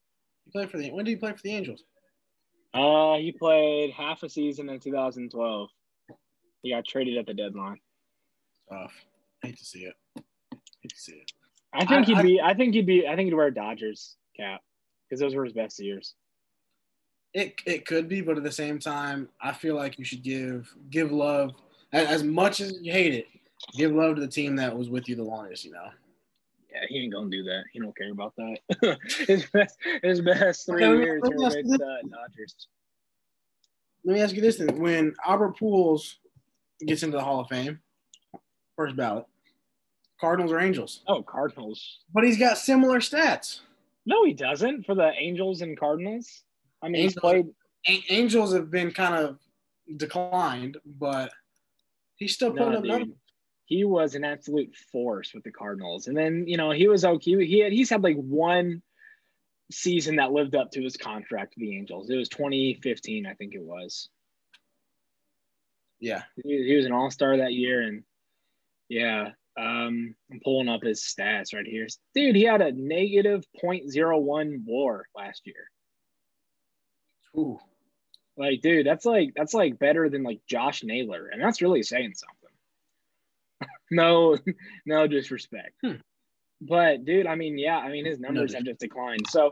[0.45, 0.91] He played for the.
[0.91, 1.85] When did he play for the Angels?
[2.73, 5.69] Uh, he played half a season in 2012.
[6.63, 7.79] He got traded at the deadline.
[8.71, 8.93] Tough.
[9.43, 9.95] Hate to see it.
[10.15, 11.33] Hate to see it.
[11.73, 12.41] I think I, he'd I, be.
[12.41, 13.07] I think he'd be.
[13.07, 14.63] I think he'd wear a Dodgers cap
[15.09, 16.15] because those were his best years.
[17.35, 20.75] It it could be, but at the same time, I feel like you should give
[20.91, 21.53] give love
[21.93, 23.27] as much as you hate it.
[23.77, 25.65] Give love to the team that was with you the longest.
[25.65, 25.89] You know.
[26.73, 27.65] Yeah, he ain't gonna do that.
[27.73, 28.99] He don't care about that.
[29.27, 32.69] his best, his best three okay, years were with uh, Dodgers.
[34.05, 36.15] Let me ask you this then: When Albert Pujols
[36.87, 37.81] gets into the Hall of Fame,
[38.77, 39.27] first ballot,
[40.21, 41.03] Cardinals or Angels?
[41.07, 42.01] Oh, Cardinals.
[42.13, 43.61] But he's got similar stats.
[44.07, 46.43] No, he doesn't for the Angels and Cardinals.
[46.83, 47.47] I mean, Angels, he's played.
[48.11, 49.39] Angels have been kind of
[49.97, 51.31] declined, but
[52.17, 53.17] he's still putting up numbers.
[53.67, 57.45] He was an absolute force with the Cardinals, and then you know he was okay.
[57.47, 58.83] He had he's had like one
[59.71, 62.09] season that lived up to his contract with the Angels.
[62.09, 64.09] It was 2015, I think it was.
[66.01, 68.05] Yeah, he, he was an All Star that year, and
[68.89, 71.87] yeah, um, I'm pulling up his stats right here.
[72.15, 75.71] Dude, he had a negative 0.01 WAR last year.
[77.37, 77.59] Ooh.
[78.37, 82.15] Like, dude, that's like that's like better than like Josh Naylor, and that's really saying
[82.15, 83.71] something.
[83.91, 84.39] no,
[84.87, 85.73] no disrespect.
[85.85, 85.97] Hmm.
[86.61, 89.27] But dude, I mean, yeah, I mean his numbers no, have just declined.
[89.29, 89.51] So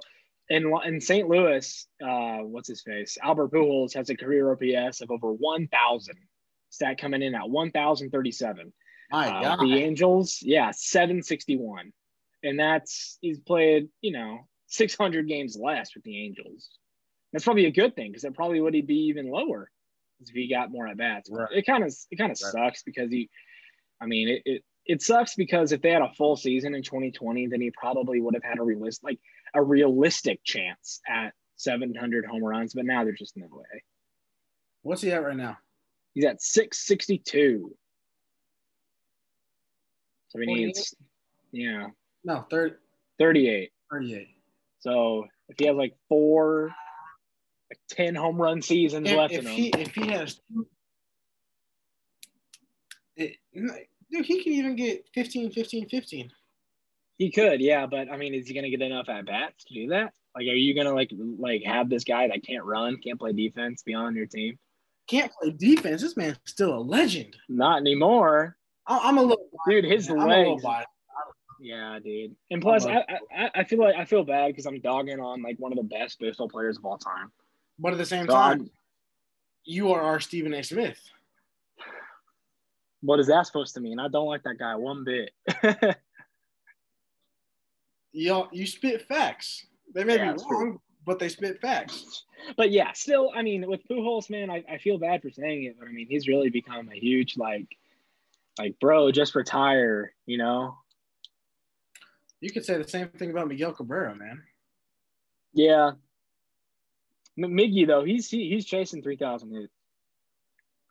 [0.48, 1.28] in in St.
[1.28, 3.18] Louis, uh, what's his face?
[3.20, 6.14] Albert Pujols has a career OPS of over 1,000.
[6.70, 8.72] Stat coming in at 1,037.
[9.10, 9.60] My uh, God.
[9.60, 11.92] The Angels, yeah, 761.
[12.42, 16.68] And that's, he's played, you know, 600 games less with the Angels.
[17.32, 19.70] That's probably a good thing because it probably would he be even lower
[20.20, 21.28] if he got more at bats.
[21.30, 21.48] Right.
[21.52, 22.52] It kind of, it kind of right.
[22.52, 23.28] sucks because he,
[24.00, 27.48] I mean, it, it, it sucks because if they had a full season in 2020,
[27.48, 29.18] then he probably would have had a realistic, like
[29.54, 32.74] a realistic chance at 700 home runs.
[32.74, 33.82] But now there's just no way.
[34.82, 35.58] What's he at right now?
[36.14, 37.76] He's at 662.
[40.28, 40.94] So he needs,
[41.52, 41.88] yeah.
[42.24, 42.78] No, third.
[43.18, 43.70] 38.
[43.90, 44.28] 38.
[44.80, 46.74] So if he has like four,
[47.70, 49.80] like 10 home run seasons if, left if in he, him.
[49.80, 50.40] If he has,
[53.16, 56.30] it, dude, he can even get 15, 15, 15.
[57.18, 57.86] He could, yeah.
[57.86, 60.12] But I mean, is he going to get enough at bats to do that?
[60.36, 63.82] Like, are you gonna like like have this guy that can't run, can't play defense,
[63.82, 64.58] be on your team?
[65.08, 66.02] Can't play defense.
[66.02, 67.34] This man's still a legend.
[67.48, 69.84] Not anymore, I- I'm a little dude.
[69.84, 70.62] His a legs.
[70.62, 70.88] biased.
[71.60, 72.36] Yeah, dude.
[72.50, 75.56] And plus, I, I I feel like I feel bad because I'm dogging on like
[75.58, 77.32] one of the best baseball players of all time.
[77.78, 78.70] But at the same So time, I'm-
[79.64, 80.62] you are our Stephen A.
[80.62, 80.98] Smith.
[83.00, 83.98] what is that supposed to mean?
[83.98, 85.30] I don't like that guy one bit.
[88.12, 89.66] You you spit facts.
[89.94, 90.56] They may Yeah, be it's true.
[90.58, 92.24] wrong, but they spit facts.
[92.56, 95.76] but yeah, still, I mean, with Pujols, man, I, I feel bad for saying it,
[95.78, 97.66] but I mean, he's really become a huge like,
[98.58, 100.76] like, bro, just retire, you know?
[102.40, 104.42] You could say the same thing about Miguel Cabrera, man.
[105.52, 105.92] Yeah.
[107.38, 109.72] M- Miggy though, he's he, he's chasing three thousand hits.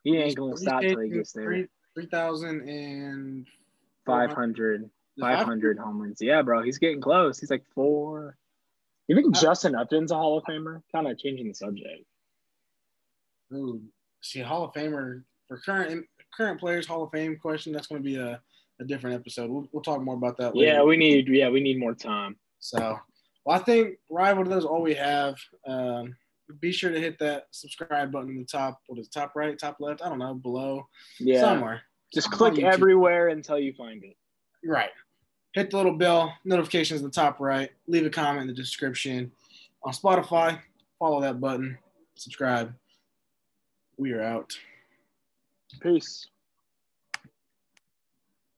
[0.02, 1.68] He ain't gonna stop till he gets there.
[1.94, 3.46] Three thousand and
[4.04, 4.88] 500,
[5.18, 6.18] 500 home runs.
[6.20, 7.40] Yeah, bro, he's getting close.
[7.40, 8.36] He's like four.
[9.08, 10.82] You think Justin Upton's a Hall of Famer?
[10.92, 12.04] Kind of changing the subject.
[13.52, 13.80] Ooh,
[14.20, 17.72] see, Hall of Famer for current current players Hall of Fame question.
[17.72, 18.40] That's going to be a,
[18.80, 19.50] a different episode.
[19.50, 20.72] We'll, we'll talk more about that later.
[20.72, 22.36] Yeah, we need yeah we need more time.
[22.58, 22.98] So,
[23.44, 25.36] well, I think rival that's all we have.
[25.66, 26.16] Um,
[26.60, 28.80] be sure to hit that subscribe button in the top.
[28.86, 30.02] What is it, top right, top left?
[30.02, 30.86] I don't know, below
[31.18, 31.82] Yeah, somewhere.
[32.14, 32.72] just click YouTube.
[32.72, 34.16] everywhere until you find it.
[34.64, 34.90] Right.
[35.54, 37.70] Hit the little bell, notifications in the top right.
[37.88, 39.32] Leave a comment in the description.
[39.84, 40.60] On Spotify,
[40.98, 41.78] follow that button,
[42.14, 42.74] subscribe.
[43.96, 44.56] We are out.
[45.80, 46.26] Peace.